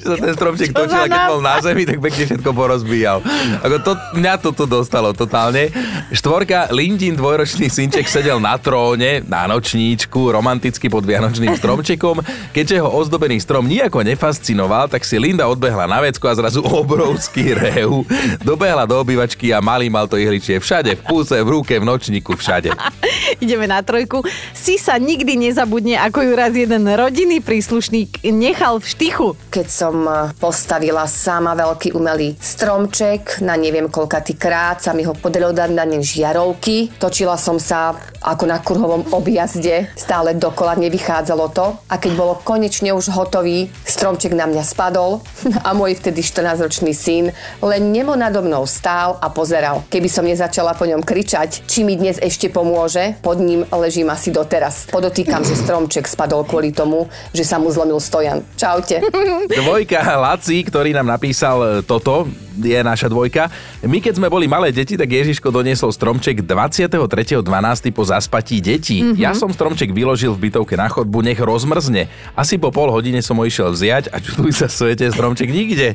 Že 0.00 0.04
sa 0.04 0.16
ten 0.20 0.32
stromček 0.36 0.70
Čo 0.72 0.84
točil, 0.84 1.08
keď 1.08 1.22
bol 1.32 1.40
na 1.40 1.56
zemi, 1.64 1.88
tak 1.88 1.98
pekne 2.00 2.22
všetko 2.28 2.50
porozbíjal. 2.52 3.18
Ako 3.64 3.76
to, 3.80 3.92
mňa 4.16 4.34
to 4.40 4.50
tu 4.52 4.64
dostalo 4.68 5.16
totálne. 5.16 5.72
Štvorka, 6.12 6.68
Lindin 6.76 7.16
dvojročný 7.16 7.72
synček 7.72 8.04
sedel 8.04 8.36
na 8.36 8.60
tróne, 8.60 9.24
na 9.24 9.48
nočníčku, 9.86 10.34
romanticky 10.34 10.90
pod 10.90 11.06
vianočným 11.06 11.54
stromčekom. 11.54 12.18
Keďže 12.50 12.82
ho 12.82 12.90
ozdobený 12.90 13.38
strom 13.38 13.70
nijako 13.70 14.02
nefascinoval, 14.02 14.90
tak 14.90 15.06
si 15.06 15.14
Linda 15.14 15.46
odbehla 15.46 15.86
na 15.86 16.02
vecku 16.02 16.26
a 16.26 16.34
zrazu 16.34 16.58
obrovský 16.66 17.54
rehu. 17.54 18.02
Dobehla 18.42 18.82
do 18.82 18.98
obývačky 18.98 19.54
a 19.54 19.62
malý 19.62 19.86
mal 19.86 20.10
to 20.10 20.18
ihličie 20.18 20.58
všade, 20.58 20.98
v 20.98 21.02
púse, 21.06 21.38
v 21.38 21.46
ruke, 21.46 21.78
v 21.78 21.86
nočníku, 21.86 22.34
všade. 22.34 22.74
Ideme 23.44 23.70
na 23.70 23.78
trojku. 23.86 24.26
Si 24.50 24.74
sa 24.74 24.98
nikdy 24.98 25.38
nezabudne, 25.38 26.02
ako 26.02 26.26
ju 26.26 26.32
raz 26.34 26.50
jeden 26.58 26.82
rodinný 26.82 27.38
príslušník 27.38 28.26
nechal 28.34 28.82
v 28.82 28.86
štychu. 28.90 29.28
Keď 29.54 29.66
som 29.70 30.02
eh, 30.02 30.34
postavila 30.42 31.06
sama 31.06 31.54
veľký 31.54 31.94
umelý 31.94 32.34
stromček, 32.42 33.38
na 33.38 33.54
neviem 33.54 33.86
koľkatý 33.86 34.34
krát 34.34 34.82
sa 34.82 34.90
mi 34.90 35.06
ho 35.06 35.14
podarilo 35.14 35.54
dať 35.54 35.70
na 35.70 35.86
ne 35.86 36.02
žiarovky. 36.02 36.90
Točila 36.98 37.38
som 37.38 37.60
sa 37.60 37.94
ako 38.24 38.44
na 38.48 38.58
kruhovom 38.58 39.04
objazde, 39.12 39.75
stále 39.98 40.32
dokola 40.32 40.78
nevychádzalo 40.80 41.52
to. 41.52 41.76
A 41.90 42.00
keď 42.00 42.12
bolo 42.16 42.34
konečne 42.40 42.94
už 42.96 43.12
hotový, 43.12 43.68
stromček 43.84 44.32
na 44.32 44.48
mňa 44.48 44.62
spadol 44.64 45.20
a 45.66 45.74
môj 45.76 45.98
vtedy 45.98 46.24
14-ročný 46.24 46.96
syn 46.96 47.34
len 47.60 47.82
nemo 47.92 48.14
nado 48.14 48.40
mnou 48.40 48.64
stál 48.64 49.20
a 49.20 49.28
pozeral. 49.28 49.84
Keby 49.92 50.08
som 50.08 50.24
nezačala 50.24 50.72
po 50.78 50.86
ňom 50.86 51.02
kričať, 51.04 51.66
či 51.66 51.82
mi 51.82 51.98
dnes 51.98 52.16
ešte 52.22 52.48
pomôže, 52.48 53.18
pod 53.20 53.42
ním 53.42 53.66
ležím 53.68 54.08
asi 54.08 54.32
doteraz. 54.32 54.88
Podotýkam, 54.88 55.42
že 55.42 55.58
stromček 55.58 56.06
spadol 56.06 56.46
kvôli 56.46 56.70
tomu, 56.70 57.10
že 57.34 57.44
sa 57.44 57.60
mu 57.60 57.68
zlomil 57.68 57.98
stojan. 57.98 58.40
Čaute. 58.54 59.02
Dvojka 59.50 60.00
Laci, 60.16 60.62
ktorý 60.62 60.94
nám 60.94 61.10
napísal 61.10 61.82
toto, 61.82 62.30
je 62.56 62.80
naša 62.80 63.12
dvojka. 63.12 63.52
My 63.84 64.00
keď 64.00 64.18
sme 64.18 64.32
boli 64.32 64.48
malé 64.48 64.72
deti, 64.72 64.96
tak 64.96 65.12
Ježiško 65.12 65.52
doniesol 65.52 65.92
stromček 65.92 66.42
23.12. 66.42 67.44
po 67.92 68.02
zaspatí 68.02 68.58
detí. 68.64 69.04
Mm-hmm. 69.04 69.20
Ja 69.20 69.36
som 69.36 69.52
stromček 69.52 69.92
vyložil 69.92 70.32
v 70.32 70.48
bytovke 70.48 70.74
na 70.74 70.88
chodbu, 70.88 71.20
nech 71.20 71.38
rozmrzne. 71.38 72.08
Asi 72.32 72.56
po 72.56 72.72
pol 72.72 72.88
hodine 72.88 73.20
som 73.20 73.36
ho 73.36 73.44
išiel 73.44 73.70
vziať 73.72 74.10
a 74.10 74.16
čuduj 74.18 74.56
sa 74.56 74.68
svete, 74.72 75.08
stromček 75.12 75.52
nikde. 75.52 75.94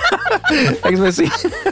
tak 0.84 0.92
sme 0.94 1.10
si... 1.10 1.24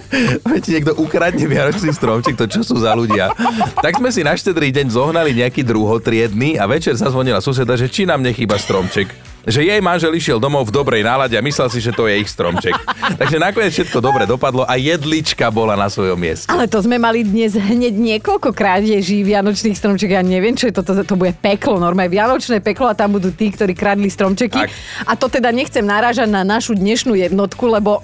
Viete, 0.49 0.68
niekto 0.73 0.97
ukradne 0.97 1.44
vianočný 1.44 1.92
stromček, 1.92 2.35
to 2.35 2.49
čo 2.49 2.64
sú 2.64 2.81
za 2.81 2.97
ľudia. 2.97 3.31
Tak 3.79 4.01
sme 4.01 4.09
si 4.09 4.25
na 4.25 4.35
štedrý 4.35 4.73
deň 4.73 4.88
zohnali 4.88 5.37
nejaký 5.37 5.62
druhotriedny 5.62 6.57
a 6.57 6.64
večer 6.64 6.97
zazvonila 6.97 7.44
suseda, 7.44 7.77
že 7.77 7.92
či 7.92 8.09
nám 8.09 8.25
nechýba 8.25 8.57
stromček 8.57 9.28
že 9.46 9.62
jej 9.62 9.79
manžel 9.79 10.14
išiel 10.16 10.42
domov 10.42 10.68
v 10.68 10.74
dobrej 10.74 11.03
nálade 11.07 11.37
a 11.38 11.42
myslel 11.42 11.68
si, 11.70 11.79
že 11.79 11.94
to 11.94 12.11
je 12.11 12.18
ich 12.18 12.31
stromček. 12.31 12.74
Takže 13.20 13.37
nakoniec 13.38 13.72
všetko 13.74 13.98
dobre 14.03 14.24
dopadlo 14.27 14.66
a 14.66 14.74
jedlička 14.74 15.48
bola 15.53 15.79
na 15.79 15.87
svojom 15.87 16.18
mieste. 16.18 16.51
Ale 16.51 16.66
to 16.66 16.83
sme 16.83 16.98
mali 16.98 17.22
dnes 17.22 17.55
hneď 17.55 17.94
niekoľko 17.94 18.51
krádeží 18.51 19.22
vianočných 19.22 19.77
stromček. 19.79 20.16
Ja 20.16 20.22
neviem, 20.24 20.59
čo 20.59 20.68
je 20.68 20.74
to, 20.74 20.83
to, 20.83 20.92
to 21.05 21.14
bude 21.14 21.37
peklo, 21.38 21.79
normálne 21.79 22.11
vianočné 22.11 22.59
peklo 22.64 22.90
a 22.90 22.98
tam 22.98 23.14
budú 23.14 23.31
tí, 23.31 23.55
ktorí 23.55 23.77
kradli 23.77 24.11
stromčeky. 24.11 24.66
Tak. 24.66 24.70
A 25.07 25.12
to 25.14 25.31
teda 25.31 25.55
nechcem 25.55 25.85
náražať 25.85 26.27
na 26.27 26.42
našu 26.42 26.74
dnešnú 26.74 27.14
jednotku, 27.14 27.68
lebo 27.70 28.03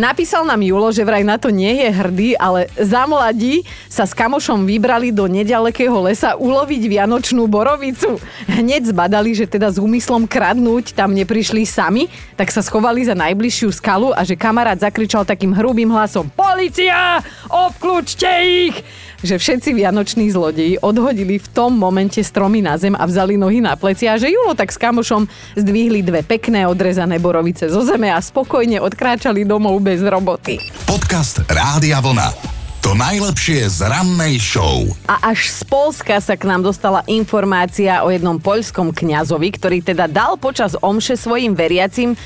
Napísal 0.00 0.48
nám 0.48 0.64
Julo, 0.64 0.88
že 0.96 1.04
vraj 1.04 1.20
na 1.20 1.36
to 1.36 1.52
nie 1.52 1.84
je 1.84 1.92
hrdý, 1.92 2.32
ale 2.40 2.72
za 2.72 3.04
mladí 3.04 3.68
sa 3.84 4.08
s 4.08 4.16
kamošom 4.16 4.64
vybrali 4.64 5.12
do 5.12 5.28
nedalekého 5.28 5.92
lesa 6.08 6.40
uloviť 6.40 6.88
vianočnú 6.88 7.44
borovicu. 7.44 8.16
Hneď 8.48 8.96
zbadali, 8.96 9.36
že 9.36 9.44
teda 9.44 9.68
s 9.68 9.76
úmyslom 9.76 10.24
kradnúť 10.24 10.96
tam 10.96 11.12
neprišli 11.12 11.68
sami, 11.68 12.08
tak 12.32 12.48
sa 12.48 12.64
schovali 12.64 13.04
za 13.04 13.12
najbližšiu 13.12 13.68
skalu 13.76 14.16
a 14.16 14.24
že 14.24 14.40
kamarát 14.40 14.80
zakričal 14.80 15.28
takým 15.28 15.52
hrubým 15.52 15.92
hlasom 15.92 16.32
Polícia! 16.32 17.20
Obklúčte 17.52 18.30
ich! 18.40 18.80
Že 19.20 19.36
všetci 19.36 19.76
vianoční 19.76 20.32
zlodeji 20.32 20.80
odhodili 20.80 21.36
v 21.36 21.48
tom 21.52 21.76
momente 21.76 22.20
stromy 22.24 22.64
na 22.64 22.80
zem 22.80 22.96
a 22.96 23.04
vzali 23.04 23.36
nohy 23.36 23.60
na 23.60 23.76
plecia 23.76 24.16
a 24.16 24.20
že 24.20 24.32
Julo 24.32 24.56
tak 24.56 24.72
s 24.72 24.80
kamošom 24.80 25.28
zdvihli 25.56 26.00
dve 26.00 26.24
pekné 26.24 26.64
odrezané 26.64 27.20
borovice 27.20 27.68
zo 27.68 27.84
zeme 27.84 28.08
a 28.08 28.20
spokojne 28.20 28.80
odkráčali 28.80 29.44
domov 29.44 29.80
bez 29.84 30.00
roboty. 30.00 30.60
Podcast 30.88 31.44
Rádia 31.48 32.00
Vlna. 32.00 32.60
To 32.80 32.96
najlepšie 32.96 33.68
z 33.68 33.84
rannej 33.84 34.40
show. 34.40 34.88
A 35.04 35.36
až 35.36 35.52
z 35.52 35.68
Polska 35.68 36.16
sa 36.16 36.32
k 36.32 36.48
nám 36.48 36.64
dostala 36.64 37.04
informácia 37.04 38.00
o 38.00 38.08
jednom 38.08 38.40
poľskom 38.40 38.96
kňazovi, 38.96 39.52
ktorý 39.52 39.84
teda 39.84 40.08
dal 40.08 40.40
počas 40.40 40.72
omše 40.80 41.20
svojim 41.20 41.52
veriacim 41.52 42.16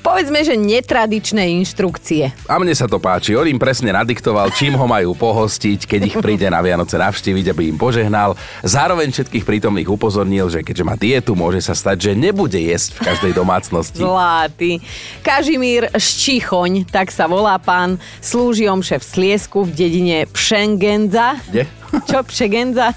povedzme, 0.00 0.40
že 0.42 0.56
netradičné 0.56 1.46
inštrukcie. 1.62 2.32
A 2.48 2.56
mne 2.56 2.72
sa 2.72 2.88
to 2.88 2.98
páči. 2.98 3.36
On 3.36 3.46
im 3.46 3.60
presne 3.60 3.92
nadiktoval, 3.92 4.50
čím 4.56 4.74
ho 4.74 4.86
majú 4.88 5.12
pohostiť, 5.14 5.86
keď 5.86 6.00
ich 6.08 6.16
príde 6.18 6.48
na 6.48 6.58
Vianoce 6.64 6.96
navštíviť, 6.96 7.46
aby 7.52 7.62
im 7.70 7.78
požehnal. 7.78 8.34
Zároveň 8.64 9.12
všetkých 9.12 9.44
prítomných 9.44 9.88
upozornil, 9.88 10.48
že 10.48 10.64
keďže 10.64 10.84
má 10.84 10.96
dietu, 10.96 11.36
môže 11.36 11.60
sa 11.60 11.76
stať, 11.76 12.10
že 12.10 12.12
nebude 12.18 12.58
jesť 12.58 12.96
v 12.96 13.00
každej 13.12 13.32
domácnosti. 13.36 14.00
Zlatý. 14.02 14.80
Kažimír 15.20 15.92
Ščichoň, 15.94 16.88
tak 16.88 17.12
sa 17.12 17.28
volá 17.28 17.60
pán, 17.60 18.00
slúži 18.24 18.66
omše 18.66 18.98
v 18.98 19.04
Sliesku 19.04 19.68
v 19.68 19.70
dedine 19.76 20.18
Pšengenza. 20.28 21.38
Kde? 21.48 21.79
Čo, 22.08 22.22
Pšegenza? 22.22 22.94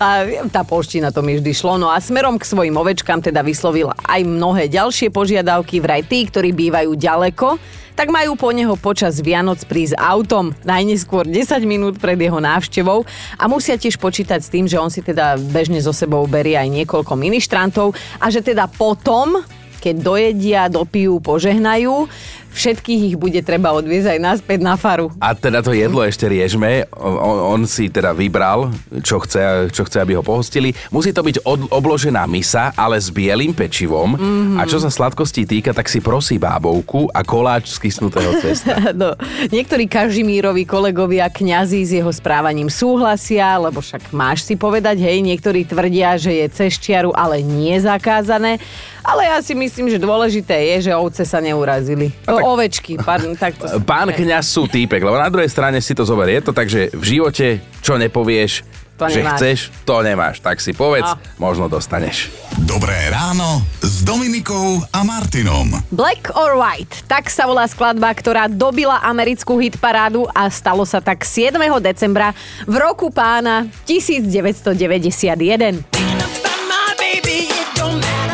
A 0.00 0.08
tá 0.48 0.64
polština 0.64 1.12
to 1.12 1.20
mi 1.20 1.36
vždy 1.36 1.52
šlo. 1.52 1.76
No 1.76 1.92
a 1.92 2.00
smerom 2.00 2.40
k 2.40 2.48
svojim 2.48 2.74
ovečkám 2.74 3.20
teda 3.20 3.44
vyslovil 3.44 3.92
aj 3.92 4.20
mnohé 4.24 4.72
ďalšie 4.72 5.12
požiadavky, 5.12 5.78
vraj 5.80 6.04
tí, 6.06 6.24
ktorí 6.26 6.56
bývajú 6.56 6.96
ďaleko, 6.96 7.60
tak 7.92 8.08
majú 8.08 8.34
po 8.40 8.48
neho 8.56 8.72
počas 8.80 9.20
Vianoc 9.20 9.60
prísť 9.68 10.00
autom, 10.00 10.56
najneskôr 10.64 11.28
10 11.28 11.60
minút 11.68 12.00
pred 12.00 12.16
jeho 12.16 12.40
návštevou 12.40 13.04
a 13.36 13.44
musia 13.52 13.76
tiež 13.76 14.00
počítať 14.00 14.40
s 14.40 14.48
tým, 14.48 14.64
že 14.64 14.80
on 14.80 14.88
si 14.88 15.04
teda 15.04 15.36
bežne 15.36 15.76
so 15.84 15.92
sebou 15.92 16.24
berie 16.24 16.56
aj 16.56 16.72
niekoľko 16.72 17.12
ministrantov 17.20 17.92
a 18.16 18.32
že 18.32 18.40
teda 18.40 18.64
potom 18.64 19.44
keď 19.82 19.96
dojedia, 19.98 20.70
dopijú, 20.70 21.18
požehnajú, 21.18 22.06
všetkých 22.52 23.00
ich 23.12 23.16
bude 23.16 23.40
treba 23.42 23.72
odviezť 23.72 24.16
aj 24.16 24.20
naspäť 24.20 24.60
na 24.60 24.76
faru. 24.76 25.10
A 25.18 25.32
teda 25.32 25.64
to 25.64 25.72
jedlo 25.72 26.04
ešte 26.04 26.28
riežme. 26.28 26.86
On, 26.94 27.58
on 27.58 27.60
si 27.64 27.88
teda 27.88 28.12
vybral, 28.12 28.70
čo 29.00 29.18
chce, 29.24 29.72
čo 29.72 29.88
chce, 29.88 29.98
aby 30.04 30.14
ho 30.14 30.22
pohostili. 30.22 30.76
Musí 30.92 31.10
to 31.10 31.24
byť 31.24 31.42
od, 31.42 31.72
obložená 31.72 32.28
misa, 32.28 32.70
ale 32.76 33.00
s 33.00 33.08
bielým 33.08 33.56
pečivom. 33.56 34.14
Mm-hmm. 34.14 34.58
A 34.60 34.68
čo 34.68 34.78
sa 34.78 34.92
sladkostí 34.92 35.48
týka, 35.48 35.72
tak 35.72 35.88
si 35.88 36.04
prosí 36.04 36.36
bábovku 36.36 37.08
a 37.10 37.24
koláč 37.24 37.72
z 37.74 37.88
kysnutého 37.88 38.38
cesta. 38.38 38.78
no, 39.02 39.16
niektorí 39.48 39.88
Kažimírovi 39.88 40.68
kolegovia 40.68 41.32
kňazi 41.32 41.80
s 41.82 41.90
jeho 41.96 42.12
správaním 42.12 42.68
súhlasia, 42.68 43.56
lebo 43.56 43.80
však 43.80 44.12
máš 44.12 44.44
si 44.44 44.54
povedať, 44.54 45.00
hej, 45.00 45.24
niektorí 45.24 45.64
tvrdia, 45.64 46.20
že 46.20 46.36
je 46.36 46.46
cez 46.52 46.76
čiaru, 46.76 47.16
ale 47.16 47.40
nie 47.40 47.74
zakázané. 47.80 48.60
Ale 49.02 49.26
ja 49.26 49.42
si 49.42 49.58
myslím, 49.58 49.90
že 49.90 49.98
dôležité 49.98 50.54
je, 50.74 50.90
že 50.90 50.92
ovce 50.94 51.26
sa 51.26 51.42
neurazili. 51.42 52.14
Tak, 52.42 52.44
ovečky, 52.44 52.92
pardon, 52.98 53.32
tak 53.32 53.54
to 53.54 53.64
Pán 53.80 54.10
kňaz 54.10 54.44
sú 54.44 54.66
týpek, 54.66 54.98
lebo 54.98 55.14
na 55.14 55.30
druhej 55.30 55.46
strane 55.46 55.78
si 55.78 55.94
to 55.94 56.02
zober. 56.02 56.26
Je 56.26 56.42
to 56.42 56.50
tak, 56.50 56.66
že 56.66 56.90
v 56.90 57.04
živote, 57.06 57.62
čo 57.78 57.94
nepovieš, 57.94 58.66
to 58.92 59.08
že 59.08 59.18
nemáš. 59.18 59.34
chceš, 59.34 59.58
to 59.82 59.94
nemáš. 59.98 60.36
Tak 60.38 60.56
si 60.58 60.70
povedz, 60.70 61.08
No. 61.08 61.16
možno 61.40 61.66
dostaneš. 61.66 62.30
Dobré 62.62 62.94
ráno 63.10 63.62
s 63.80 64.02
Dominikou 64.02 64.78
a 64.88 65.00
Martinom. 65.02 65.66
Black 65.90 66.30
or 66.32 66.54
White, 66.54 67.02
tak 67.06 67.26
sa 67.26 67.46
volá 67.46 67.66
skladba, 67.66 68.12
ktorá 68.12 68.46
dobila 68.46 69.00
americkú 69.00 69.58
hitparádu 69.58 70.28
a 70.30 70.46
stalo 70.46 70.86
sa 70.86 71.00
tak 71.00 71.24
7. 71.24 71.56
decembra 71.80 72.30
v 72.62 72.74
roku 72.78 73.10
pána 73.10 73.66
1991. 73.86 76.11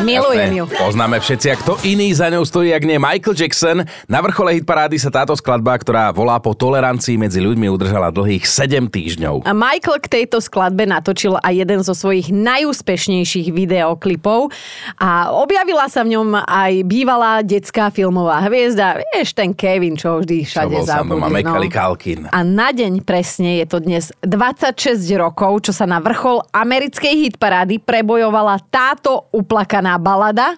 Milujem 0.09 0.51
ju. 0.57 0.63
Poznáme 0.73 1.21
všetci, 1.21 1.47
a 1.53 1.55
kto 1.61 1.77
iný 1.85 2.09
za 2.17 2.33
ňou 2.33 2.41
stojí, 2.41 2.73
ak 2.73 2.81
nie 2.81 2.97
Michael 2.97 3.37
Jackson. 3.37 3.85
Na 4.09 4.19
vrchole 4.25 4.57
hitparády 4.57 4.97
sa 4.97 5.13
táto 5.13 5.37
skladba, 5.37 5.77
ktorá 5.77 6.09
volá 6.09 6.41
po 6.41 6.57
tolerancii 6.57 7.21
medzi 7.21 7.37
ľuďmi, 7.37 7.69
udržala 7.69 8.09
dlhých 8.09 8.49
7 8.49 8.89
týždňov. 8.89 9.45
A 9.45 9.53
Michael 9.53 10.01
k 10.01 10.07
tejto 10.09 10.41
skladbe 10.41 10.89
natočil 10.89 11.37
aj 11.37 11.53
jeden 11.53 11.85
zo 11.85 11.93
svojich 11.93 12.33
najúspešnejších 12.33 13.53
videoklipov 13.53 14.49
a 14.97 15.29
objavila 15.29 15.85
sa 15.85 16.01
v 16.01 16.17
ňom 16.17 16.41
aj 16.41 16.73
bývalá 16.89 17.45
detská 17.45 17.93
filmová 17.93 18.41
hviezda, 18.49 18.97
vieš, 19.13 19.37
ten 19.37 19.53
Kevin, 19.53 19.93
čo 19.93 20.25
vždy 20.25 20.47
Čo 20.47 20.49
všade 20.65 20.73
bol 20.73 20.85
zabudne. 20.87 21.41
Kali 21.45 21.69
Kalkin. 21.69 22.21
A 22.33 22.39
na 22.41 22.73
deň 22.73 23.05
presne 23.05 23.61
je 23.61 23.65
to 23.69 23.77
dnes 23.83 24.09
26 24.25 24.97
rokov, 25.19 25.69
čo 25.69 25.71
sa 25.75 25.85
na 25.85 26.01
vrchol 26.01 26.41
americkej 26.49 27.29
hitparády 27.29 27.83
prebojovala 27.83 28.57
táto 28.71 29.29
uplakaná 29.35 29.98
balada. 29.99 30.55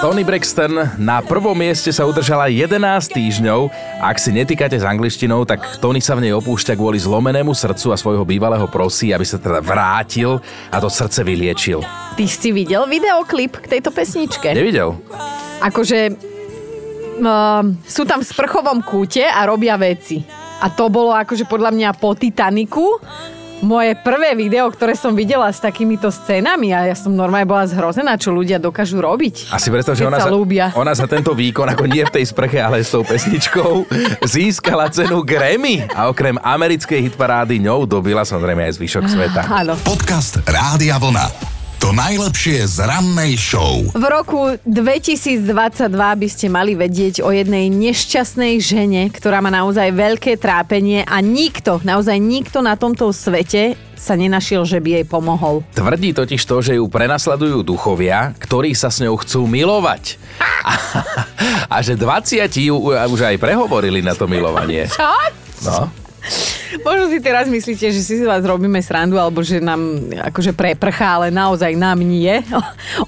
Tony 0.00 0.24
Braxton 0.24 0.96
na 0.96 1.20
prvom 1.20 1.52
mieste 1.52 1.92
sa 1.92 2.08
udržala 2.08 2.48
11 2.48 2.72
týždňov. 3.12 3.68
Ak 4.00 4.16
si 4.16 4.32
netýkate 4.32 4.80
s 4.80 4.80
angličtinou, 4.80 5.44
tak 5.44 5.76
Tony 5.76 6.00
sa 6.00 6.16
v 6.16 6.24
nej 6.24 6.32
opúšťa 6.32 6.72
kvôli 6.72 6.96
zlomenému 6.96 7.52
srdcu 7.52 7.92
a 7.92 8.00
svojho 8.00 8.24
bývalého 8.24 8.64
prosí, 8.72 9.12
aby 9.12 9.28
sa 9.28 9.36
teda 9.36 9.60
vrátil 9.60 10.40
a 10.72 10.80
to 10.80 10.88
srdce 10.88 11.20
vyliečil. 11.20 11.84
Ty 12.16 12.24
si 12.24 12.48
videl 12.48 12.88
videoklip 12.88 13.60
k 13.60 13.76
tejto 13.76 13.92
pesničke? 13.92 14.56
Nevidel? 14.56 14.96
Akože 15.60 16.16
uh, 17.20 17.62
sú 17.84 18.08
tam 18.08 18.24
v 18.24 18.30
sprchovom 18.32 18.80
kúte 18.80 19.28
a 19.28 19.44
robia 19.44 19.76
veci. 19.76 20.24
A 20.64 20.72
to 20.72 20.88
bolo 20.88 21.12
akože 21.12 21.44
podľa 21.44 21.76
mňa 21.76 21.90
po 22.00 22.16
Titaniku 22.16 23.04
moje 23.60 23.96
prvé 24.00 24.32
video, 24.36 24.68
ktoré 24.72 24.96
som 24.96 25.12
videla 25.12 25.48
s 25.52 25.60
takýmito 25.60 26.08
scénami 26.08 26.72
a 26.72 26.90
ja 26.90 26.96
som 26.96 27.12
normálne 27.12 27.46
bola 27.48 27.64
zhrozená, 27.68 28.16
čo 28.16 28.32
ľudia 28.32 28.56
dokážu 28.56 29.00
robiť. 29.00 29.52
A 29.52 29.60
si 29.60 29.68
predstav, 29.68 29.96
že 29.96 30.08
ona 30.08 30.20
sa 30.20 30.28
za, 30.28 30.34
ľúbia. 30.34 30.72
ona 30.76 30.92
za 30.96 31.06
tento 31.06 31.36
výkon, 31.36 31.68
ako 31.68 31.84
nie 31.88 32.02
v 32.04 32.12
tej 32.20 32.24
sprche, 32.28 32.58
ale 32.60 32.82
s 32.82 32.92
tou 32.92 33.04
pesničkou, 33.04 33.86
získala 34.24 34.88
cenu 34.88 35.22
Grammy. 35.22 35.84
A 35.92 36.08
okrem 36.08 36.36
americkej 36.40 37.12
hitparády 37.12 37.60
ňou 37.60 37.84
dobila 37.84 38.24
samozrejme 38.24 38.66
aj 38.66 38.80
zvyšok 38.80 39.04
sveta. 39.06 39.42
Áno. 39.46 39.76
Podcast 39.84 40.40
Rádia 40.48 40.96
Vlna. 40.96 41.59
To 41.80 41.96
najlepšie 41.96 42.68
z 42.68 42.84
rannej 42.84 43.40
show. 43.40 43.80
V 43.96 44.04
roku 44.04 44.52
2022 44.68 45.88
by 45.96 46.28
ste 46.28 46.52
mali 46.52 46.76
vedieť 46.76 47.24
o 47.24 47.32
jednej 47.32 47.72
nešťastnej 47.72 48.60
žene, 48.60 49.08
ktorá 49.08 49.40
má 49.40 49.48
naozaj 49.48 49.88
veľké 49.88 50.36
trápenie 50.36 51.08
a 51.08 51.24
nikto, 51.24 51.80
naozaj 51.80 52.20
nikto 52.20 52.60
na 52.60 52.76
tomto 52.76 53.08
svete 53.16 53.80
sa 53.96 54.12
nenašiel, 54.12 54.68
že 54.68 54.76
by 54.76 55.00
jej 55.00 55.06
pomohol. 55.08 55.64
Tvrdí 55.72 56.12
totiž 56.12 56.44
to, 56.44 56.60
že 56.60 56.76
ju 56.76 56.84
prenasledujú 56.84 57.64
duchovia, 57.64 58.36
ktorí 58.36 58.76
sa 58.76 58.92
s 58.92 59.00
ňou 59.00 59.16
chcú 59.16 59.48
milovať. 59.48 60.20
A, 60.60 60.72
a 61.74 61.76
že 61.80 61.96
20 61.96 62.44
ju 62.60 62.76
už 62.92 63.20
aj 63.24 63.40
prehovorili 63.40 64.04
na 64.04 64.12
to 64.12 64.28
milovanie. 64.28 64.84
Čo? 64.84 65.08
No. 65.64 65.88
Možno 66.86 67.10
si 67.10 67.18
teraz 67.18 67.50
myslíte, 67.50 67.90
že 67.90 68.00
si 68.00 68.22
z 68.22 68.24
vás 68.24 68.46
robíme 68.46 68.78
srandu, 68.78 69.18
alebo 69.18 69.42
že 69.42 69.58
nám 69.58 70.10
akože 70.30 70.54
preprchá, 70.54 71.18
ale 71.18 71.28
naozaj 71.34 71.74
nám 71.74 71.98
nie. 71.98 72.30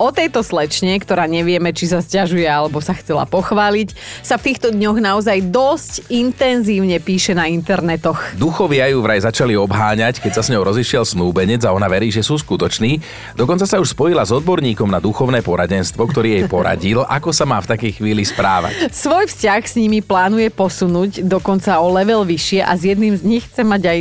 O 0.03 0.11
tejto 0.11 0.43
slečne, 0.43 0.99
ktorá 0.99 1.31
nevieme, 1.31 1.71
či 1.71 1.87
sa 1.87 2.03
sťažuje, 2.03 2.45
alebo 2.45 2.83
sa 2.83 2.99
chcela 2.99 3.23
pochváliť, 3.23 3.95
sa 4.27 4.35
v 4.35 4.51
týchto 4.51 4.75
dňoch 4.75 4.99
naozaj 4.99 5.39
dosť 5.55 5.93
intenzívne 6.11 6.99
píše 6.99 7.39
na 7.39 7.47
internetoch. 7.47 8.19
Duchovia 8.35 8.91
ju 8.91 8.99
vraj 8.99 9.23
začali 9.23 9.55
obháňať, 9.55 10.19
keď 10.19 10.33
sa 10.39 10.43
s 10.43 10.51
ňou 10.51 10.67
rozišiel 10.67 11.07
snúbenec 11.07 11.63
a 11.63 11.71
ona 11.71 11.87
verí, 11.87 12.11
že 12.11 12.27
sú 12.27 12.35
skutoční. 12.35 12.99
Dokonca 13.39 13.63
sa 13.69 13.79
už 13.79 13.95
spojila 13.95 14.27
s 14.27 14.35
odborníkom 14.35 14.91
na 14.91 14.99
duchovné 14.99 15.45
poradenstvo, 15.45 16.03
ktorý 16.11 16.43
jej 16.43 16.45
poradil, 16.51 17.07
ako 17.07 17.31
sa 17.31 17.47
má 17.47 17.63
v 17.63 17.71
takej 17.79 18.03
chvíli 18.03 18.27
správať. 18.27 18.91
Svoj 18.91 19.31
vzťah 19.31 19.63
s 19.63 19.75
nimi 19.79 20.03
plánuje 20.03 20.51
posunúť 20.51 21.23
dokonca 21.23 21.79
o 21.79 21.93
level 21.93 22.27
vyššie 22.27 22.61
a 22.65 22.73
s 22.75 22.83
jedným 22.89 23.15
z 23.15 23.23
nich 23.23 23.45
chce 23.53 23.69
mať 23.69 23.83
aj 23.85 23.99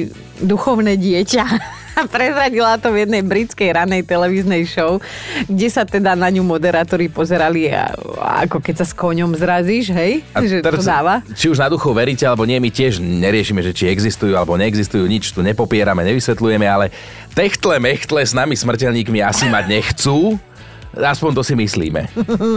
duchovné 0.47 0.95
dieťa. 0.95 1.45
A 1.91 2.07
prezradila 2.07 2.79
to 2.79 2.87
v 2.87 3.03
jednej 3.03 3.19
britskej 3.19 3.75
ranej 3.75 4.07
televíznej 4.07 4.63
show, 4.63 5.03
kde 5.43 5.67
sa 5.67 5.83
teda 5.83 6.15
na 6.15 6.31
ňu 6.31 6.39
moderátori 6.39 7.11
pozerali 7.11 7.67
a, 7.67 7.91
ako 8.47 8.63
keď 8.63 8.79
sa 8.79 8.85
s 8.87 8.95
koňom 8.95 9.35
zrazíš, 9.35 9.91
hej? 9.91 10.23
A 10.31 10.39
že 10.39 10.63
to 10.63 10.71
teraz, 10.71 10.87
dáva. 10.87 11.19
Či 11.35 11.51
už 11.51 11.59
na 11.59 11.67
duchov 11.67 11.91
veríte, 11.91 12.23
alebo 12.23 12.47
nie, 12.47 12.63
my 12.63 12.71
tiež 12.71 13.03
neriešime, 13.03 13.59
že 13.59 13.75
či 13.75 13.91
existujú 13.91 14.39
alebo 14.39 14.55
neexistujú, 14.55 15.03
nič 15.03 15.35
tu 15.35 15.43
nepopierame, 15.43 16.07
nevysvetľujeme, 16.07 16.63
ale 16.63 16.95
techtle 17.35 17.75
mechtle 17.75 18.23
s 18.23 18.31
nami 18.31 18.55
smrteľníkmi 18.55 19.19
asi 19.19 19.51
mať 19.51 19.67
nechcú. 19.67 20.39
Aspoň 20.95 21.31
to 21.39 21.43
si 21.43 21.55
myslíme. 21.55 22.07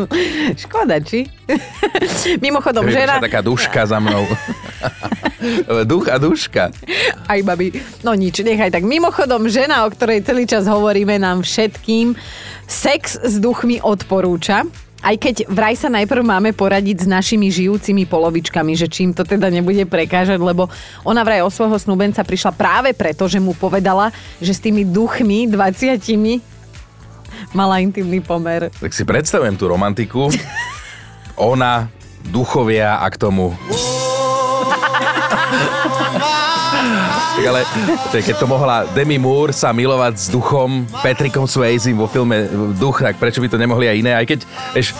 Škoda, 0.66 0.98
či? 1.02 1.26
Mimochodom, 2.44 2.86
Že 2.86 3.06
žena... 3.06 3.22
taká 3.22 3.42
duška 3.42 3.82
za 3.86 4.02
mnou. 4.02 4.26
Duch 5.90 6.06
a 6.08 6.16
duška. 6.16 6.72
Aj 7.28 7.40
babi. 7.44 7.74
No 8.02 8.16
nič, 8.16 8.40
nechaj 8.40 8.72
tak. 8.72 8.84
Mimochodom, 8.86 9.48
žena, 9.48 9.84
o 9.84 9.92
ktorej 9.92 10.24
celý 10.24 10.44
čas 10.48 10.64
hovoríme 10.68 11.16
nám 11.20 11.44
všetkým, 11.44 12.16
sex 12.64 13.20
s 13.20 13.36
duchmi 13.40 13.80
odporúča. 13.84 14.64
Aj 15.04 15.20
keď 15.20 15.44
vraj 15.52 15.76
sa 15.76 15.92
najprv 15.92 16.24
máme 16.24 16.56
poradiť 16.56 17.04
s 17.04 17.06
našimi 17.06 17.52
žijúcimi 17.52 18.08
polovičkami, 18.08 18.72
že 18.72 18.88
čím 18.88 19.12
to 19.12 19.20
teda 19.20 19.52
nebude 19.52 19.84
prekážať, 19.84 20.40
lebo 20.40 20.72
ona 21.04 21.20
vraj 21.20 21.44
o 21.44 21.52
svojho 21.52 21.76
snúbenca 21.76 22.24
prišla 22.24 22.56
práve 22.56 22.96
preto, 22.96 23.28
že 23.28 23.36
mu 23.36 23.52
povedala, 23.52 24.08
že 24.40 24.56
s 24.56 24.64
tými 24.64 24.80
duchmi 24.88 25.44
20 25.52 26.00
mala 27.52 27.84
intimný 27.84 28.24
pomer. 28.24 28.72
Tak 28.80 28.96
si 28.96 29.04
predstavujem 29.04 29.60
tú 29.60 29.68
romantiku. 29.68 30.32
ona, 31.36 31.92
duchovia 32.30 33.02
a 33.02 33.06
k 33.10 33.16
tomu... 33.18 33.52
Tak 37.34 37.44
ale 37.44 37.60
keď 38.14 38.36
to 38.38 38.46
mohla 38.46 38.86
Demi 38.94 39.18
Moore 39.18 39.50
sa 39.50 39.74
milovať 39.74 40.14
s 40.14 40.26
duchom 40.30 40.86
Patrickom 41.02 41.50
Swayze 41.50 41.90
vo 41.90 42.06
filme 42.06 42.46
Duch, 42.78 43.02
tak 43.02 43.18
prečo 43.18 43.42
by 43.42 43.50
to 43.50 43.58
nemohli 43.58 43.90
aj 43.90 43.96
iné? 43.98 44.12
Aj 44.14 44.22
keď, 44.22 44.46
vieš, 44.70 44.94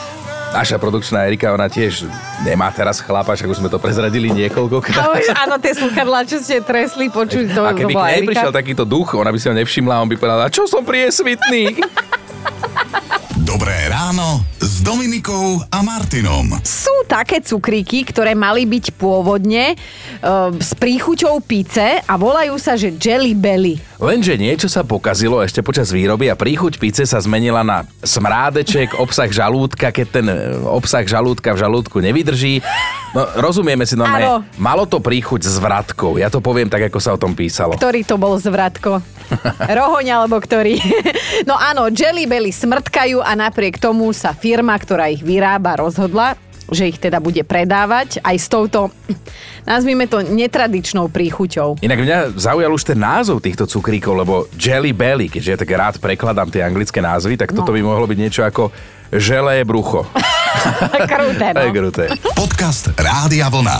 naša 0.51 0.79
produkčná 0.79 1.27
Erika, 1.27 1.51
ona 1.51 1.67
tiež 1.67 2.07
nemá 2.47 2.71
teraz 2.71 3.03
chlapa, 3.03 3.35
však 3.35 3.51
už 3.51 3.59
sme 3.59 3.71
to 3.71 3.79
prezradili 3.83 4.31
niekoľkokrát. 4.31 5.03
A 5.03 5.15
už, 5.15 5.27
áno, 5.35 5.59
tie 5.59 5.75
sluchadlá, 5.75 6.27
čo 6.27 6.39
ste 6.39 6.63
tresli, 6.63 7.11
počuť, 7.11 7.55
to, 7.55 7.63
A 7.67 7.75
to 7.75 7.83
keby 7.83 7.95
bola 7.95 8.07
k 8.07 8.11
nej 8.11 8.19
Erika. 8.23 8.31
prišiel 8.31 8.53
takýto 8.55 8.85
duch, 8.87 9.15
ona 9.19 9.35
by 9.35 9.39
si 9.39 9.47
ho 9.51 9.55
nevšimla, 9.55 10.03
on 10.03 10.11
by 10.11 10.17
povedala, 10.19 10.47
čo 10.51 10.67
som 10.71 10.87
priesvitný. 10.87 11.83
Dobré 13.43 13.75
ráno 13.91 14.47
Dominikou 14.85 15.65
a 15.73 15.81
Martinom. 15.81 16.61
Sú 16.61 16.93
také 17.09 17.41
cukríky, 17.41 18.05
ktoré 18.05 18.37
mali 18.37 18.69
byť 18.69 18.93
pôvodne 19.01 19.73
uh, 19.73 20.53
s 20.61 20.77
príchuťou 20.77 21.41
pice 21.41 22.05
a 22.05 22.15
volajú 22.21 22.61
sa, 22.61 22.77
že 22.77 22.93
Jelly 22.93 23.33
Belly. 23.33 23.81
Lenže 24.05 24.37
niečo 24.37 24.69
sa 24.69 24.85
pokazilo 24.85 25.41
ešte 25.41 25.65
počas 25.65 25.89
výroby 25.89 26.29
a 26.29 26.37
príchuť 26.37 26.77
pice 26.77 27.09
sa 27.09 27.17
zmenila 27.25 27.65
na 27.65 27.89
smrádeček, 28.05 29.01
obsah 29.01 29.33
žalúdka, 29.33 29.89
keď 29.89 30.07
ten 30.13 30.27
e, 30.29 30.61
obsah 30.69 31.09
žalúdka 31.09 31.57
v 31.57 31.65
žalúdku 31.65 32.05
nevydrží. 32.05 32.61
No, 33.17 33.25
rozumieme 33.41 33.89
si, 33.89 33.97
no 33.97 34.05
Áno. 34.05 34.45
malo 34.61 34.85
to 34.85 35.01
príchuť 35.01 35.49
s 35.49 35.57
vratkou. 35.57 36.21
Ja 36.21 36.29
to 36.29 36.45
poviem 36.45 36.69
tak, 36.69 36.93
ako 36.93 37.01
sa 37.01 37.17
o 37.17 37.19
tom 37.19 37.33
písalo. 37.33 37.81
Ktorý 37.81 38.05
to 38.05 38.21
bol 38.21 38.37
zvratko? 38.37 39.01
Rohoň 39.81 40.07
alebo 40.13 40.37
ktorý? 40.37 40.77
No 41.49 41.57
áno, 41.57 41.89
Jelly 41.93 42.25
Belly 42.25 42.53
smrtkajú 42.53 43.21
a 43.21 43.37
napriek 43.37 43.77
tomu 43.81 44.13
sa 44.13 44.33
firma, 44.37 44.77
ktorá 44.77 45.13
ich 45.13 45.21
vyrába, 45.21 45.77
rozhodla, 45.77 46.37
že 46.69 46.89
ich 46.89 46.97
teda 46.97 47.19
bude 47.19 47.41
predávať 47.41 48.21
aj 48.21 48.37
s 48.37 48.47
touto, 48.47 48.89
nazvime 49.63 50.05
to, 50.05 50.21
netradičnou 50.21 51.09
príchuťou. 51.09 51.81
Inak 51.81 51.99
mňa 51.99 52.19
zaujal 52.35 52.71
už 52.71 52.85
ten 52.85 52.99
názov 52.99 53.41
týchto 53.41 53.65
cukríkov, 53.65 54.15
lebo 54.15 54.35
Jelly 54.55 54.93
Belly, 54.93 55.29
keďže 55.29 55.51
ja 55.51 55.59
tak 55.59 55.71
rád 55.71 55.95
prekladám 55.99 56.49
tie 56.49 56.63
anglické 56.63 56.99
názvy, 56.99 57.37
tak 57.37 57.51
toto 57.51 57.69
No. 57.71 57.77
by 57.77 57.81
mohlo 57.83 58.07
byť 58.07 58.19
niečo 58.19 58.43
ako 58.43 58.73
želé 59.11 59.61
brucho. 59.63 60.09
Kruté, 61.11 61.53
no. 61.53 61.69
kruté. 61.77 62.05
Podcast 62.33 62.95
Rádia 62.95 63.51
Vlna. 63.51 63.77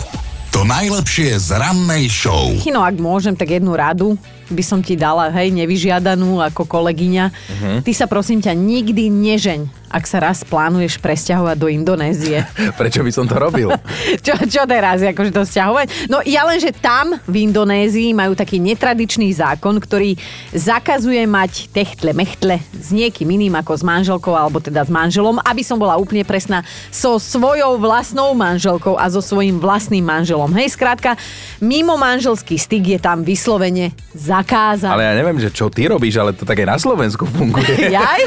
To 0.51 0.63
najlepšie 0.63 1.35
z 1.35 1.49
rannej 1.51 2.07
show. 2.07 2.47
No 2.71 2.79
ak 2.79 2.95
môžem, 2.95 3.35
tak 3.35 3.51
jednu 3.51 3.75
radu 3.75 4.15
by 4.49 4.63
som 4.63 4.79
ti 4.81 4.93
dala, 4.93 5.33
hej, 5.33 5.49
nevyžiadanú 5.53 6.41
ako 6.41 6.67
kolegyňa. 6.69 7.25
Mhm. 7.29 7.71
Ty 7.81 7.91
sa 7.93 8.05
prosím 8.05 8.41
ťa 8.41 8.53
nikdy 8.53 9.09
nežeň, 9.09 9.85
ak 9.95 10.03
sa 10.03 10.19
raz 10.19 10.43
plánuješ 10.43 10.99
presťahovať 10.99 11.55
do 11.55 11.71
Indonézie. 11.71 12.43
Prečo 12.79 12.99
by 12.99 13.11
som 13.15 13.25
to 13.25 13.39
robil? 13.39 13.71
čo, 14.25 14.35
čo 14.43 14.67
teraz, 14.67 14.99
akože 14.99 15.31
to 15.31 15.47
sťahovať? 15.47 16.11
No 16.11 16.19
ja 16.27 16.43
len, 16.43 16.59
že 16.59 16.75
tam 16.75 17.15
v 17.23 17.47
Indonézii 17.47 18.11
majú 18.11 18.35
taký 18.35 18.59
netradičný 18.59 19.31
zákon, 19.31 19.79
ktorý 19.79 20.19
zakazuje 20.51 21.23
mať 21.23 21.71
techtle 21.71 22.11
mechtle 22.11 22.59
s 22.75 22.91
niekým 22.91 23.29
iným 23.39 23.55
ako 23.55 23.71
s 23.79 23.83
manželkou 23.87 24.35
alebo 24.35 24.59
teda 24.59 24.83
s 24.83 24.91
manželom, 24.91 25.39
aby 25.41 25.63
som 25.63 25.79
bola 25.79 25.95
úplne 25.95 26.27
presná, 26.27 26.61
so 26.91 27.15
svojou 27.15 27.79
vlastnou 27.79 28.35
manželkou 28.35 28.99
a 28.99 29.07
so 29.07 29.23
svojím 29.23 29.63
vlastným 29.63 30.03
manželom. 30.03 30.51
Hej, 30.59 30.75
skrátka, 30.75 31.15
mimo 31.63 31.95
manželský 31.95 32.59
styk 32.59 32.97
je 32.97 32.99
tam 32.99 33.23
vyslovene 33.23 33.95
zakázaný. 34.35 34.91
Ale 34.91 35.03
ja 35.07 35.13
neviem, 35.15 35.39
že 35.39 35.49
čo 35.51 35.71
ty 35.71 35.87
robíš, 35.87 36.19
ale 36.19 36.35
to 36.35 36.43
tak 36.43 36.59
aj 36.59 36.67
na 36.67 36.77
Slovensku 36.77 37.23
funguje. 37.23 37.91
Jaj? 37.95 38.21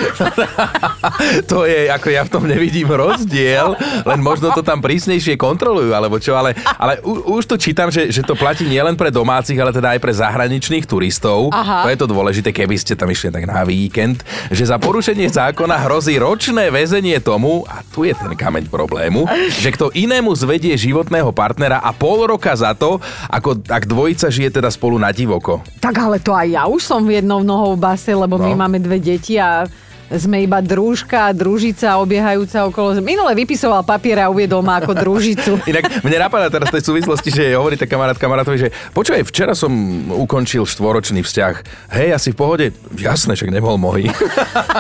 to 1.51 1.69
je, 1.69 1.93
ako 1.93 2.09
ja 2.09 2.23
v 2.25 2.33
tom 2.33 2.45
nevidím 2.49 2.89
rozdiel, 2.89 3.77
len 4.09 4.21
možno 4.25 4.49
to 4.57 4.65
tam 4.65 4.81
prísnejšie 4.81 5.37
kontrolujú, 5.37 5.93
alebo 5.93 6.17
čo, 6.17 6.33
ale, 6.35 6.57
ale 6.81 7.01
u, 7.05 7.37
už 7.37 7.45
to 7.45 7.57
čítam, 7.61 7.93
že, 7.93 8.09
že 8.09 8.25
to 8.25 8.33
platí 8.33 8.65
nielen 8.65 8.97
pre 8.97 9.13
domácich, 9.13 9.59
ale 9.61 9.75
teda 9.75 9.97
aj 9.97 10.01
pre 10.01 10.13
zahraničných 10.15 10.89
turistov. 10.89 11.53
Aha. 11.53 11.85
To 11.85 11.89
je 11.93 11.99
to 11.99 12.07
dôležité, 12.09 12.51
keby 12.55 12.81
ste 12.81 12.97
tam 12.97 13.13
išli 13.13 13.29
tak 13.29 13.45
na 13.45 13.67
víkend, 13.67 14.25
že 14.49 14.65
za 14.65 14.81
porušenie 14.81 15.29
zákona 15.29 15.85
hrozí 15.85 16.17
ročné 16.17 16.73
väzenie 16.73 17.21
tomu, 17.21 17.67
a 17.69 17.85
tu 17.85 18.09
je 18.09 18.15
ten 18.17 18.33
kameň 18.33 18.71
problému, 18.71 19.29
že 19.61 19.75
kto 19.75 19.93
inému 19.93 20.33
zvedie 20.33 20.73
životného 20.79 21.35
partnera 21.35 21.83
a 21.83 21.91
pol 21.93 22.25
roka 22.25 22.55
za 22.55 22.73
to, 22.73 23.03
ako 23.29 23.61
ak 23.67 23.85
dvojica 23.85 24.31
žije 24.31 24.61
teda 24.61 24.71
spolu 24.71 24.97
na 24.97 25.11
divoko. 25.11 25.61
Tak 25.83 25.98
ale 25.99 26.17
to 26.19 26.31
aj 26.31 26.47
ja 26.49 26.63
už 26.65 26.81
som 26.81 27.03
v 27.03 27.19
jednou 27.19 27.43
nohou 27.43 27.75
v 27.75 27.83
base, 27.83 28.15
lebo 28.15 28.39
my 28.39 28.55
No. 28.55 28.61
máme 28.63 28.79
dve 28.79 28.97
deti 28.97 29.35
a 29.37 29.67
sme 30.09 30.41
iba 30.41 30.65
družka, 30.65 31.37
družica 31.37 32.01
obiehajúca 32.01 32.65
okolo. 32.65 32.97
Minule 33.05 33.37
vypisoval 33.37 33.85
papier 33.85 34.25
a 34.25 34.33
uviedol 34.33 34.65
ma 34.65 34.81
ako 34.81 34.97
družicu. 34.97 35.61
Inak 35.69 36.01
mne 36.01 36.17
napadá 36.19 36.49
teraz 36.49 36.73
tej 36.73 36.81
súvislosti, 36.81 37.29
že 37.29 37.53
hovorí 37.53 37.77
tak 37.77 37.93
kamarát 37.93 38.17
kamarátovi, 38.17 38.57
že 38.57 38.69
počúvaj, 38.97 39.29
včera 39.29 39.53
som 39.53 39.69
ukončil 40.09 40.65
štvoročný 40.65 41.21
vzťah. 41.21 41.55
Hej, 41.93 42.09
asi 42.17 42.29
v 42.33 42.37
pohode? 42.41 42.67
Jasné, 42.97 43.37
však 43.37 43.53
nebol 43.53 43.77
môj. 43.77 44.09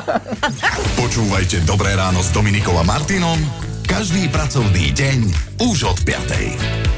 Počúvajte 1.02 1.68
Dobré 1.68 1.92
ráno 1.92 2.24
s 2.24 2.32
Dominikou 2.32 2.72
a 2.72 2.84
Martinom 2.88 3.36
každý 3.84 4.28
pracovný 4.28 4.92
deň 4.92 5.18
už 5.60 5.92
od 5.92 5.98
5. 6.04 6.97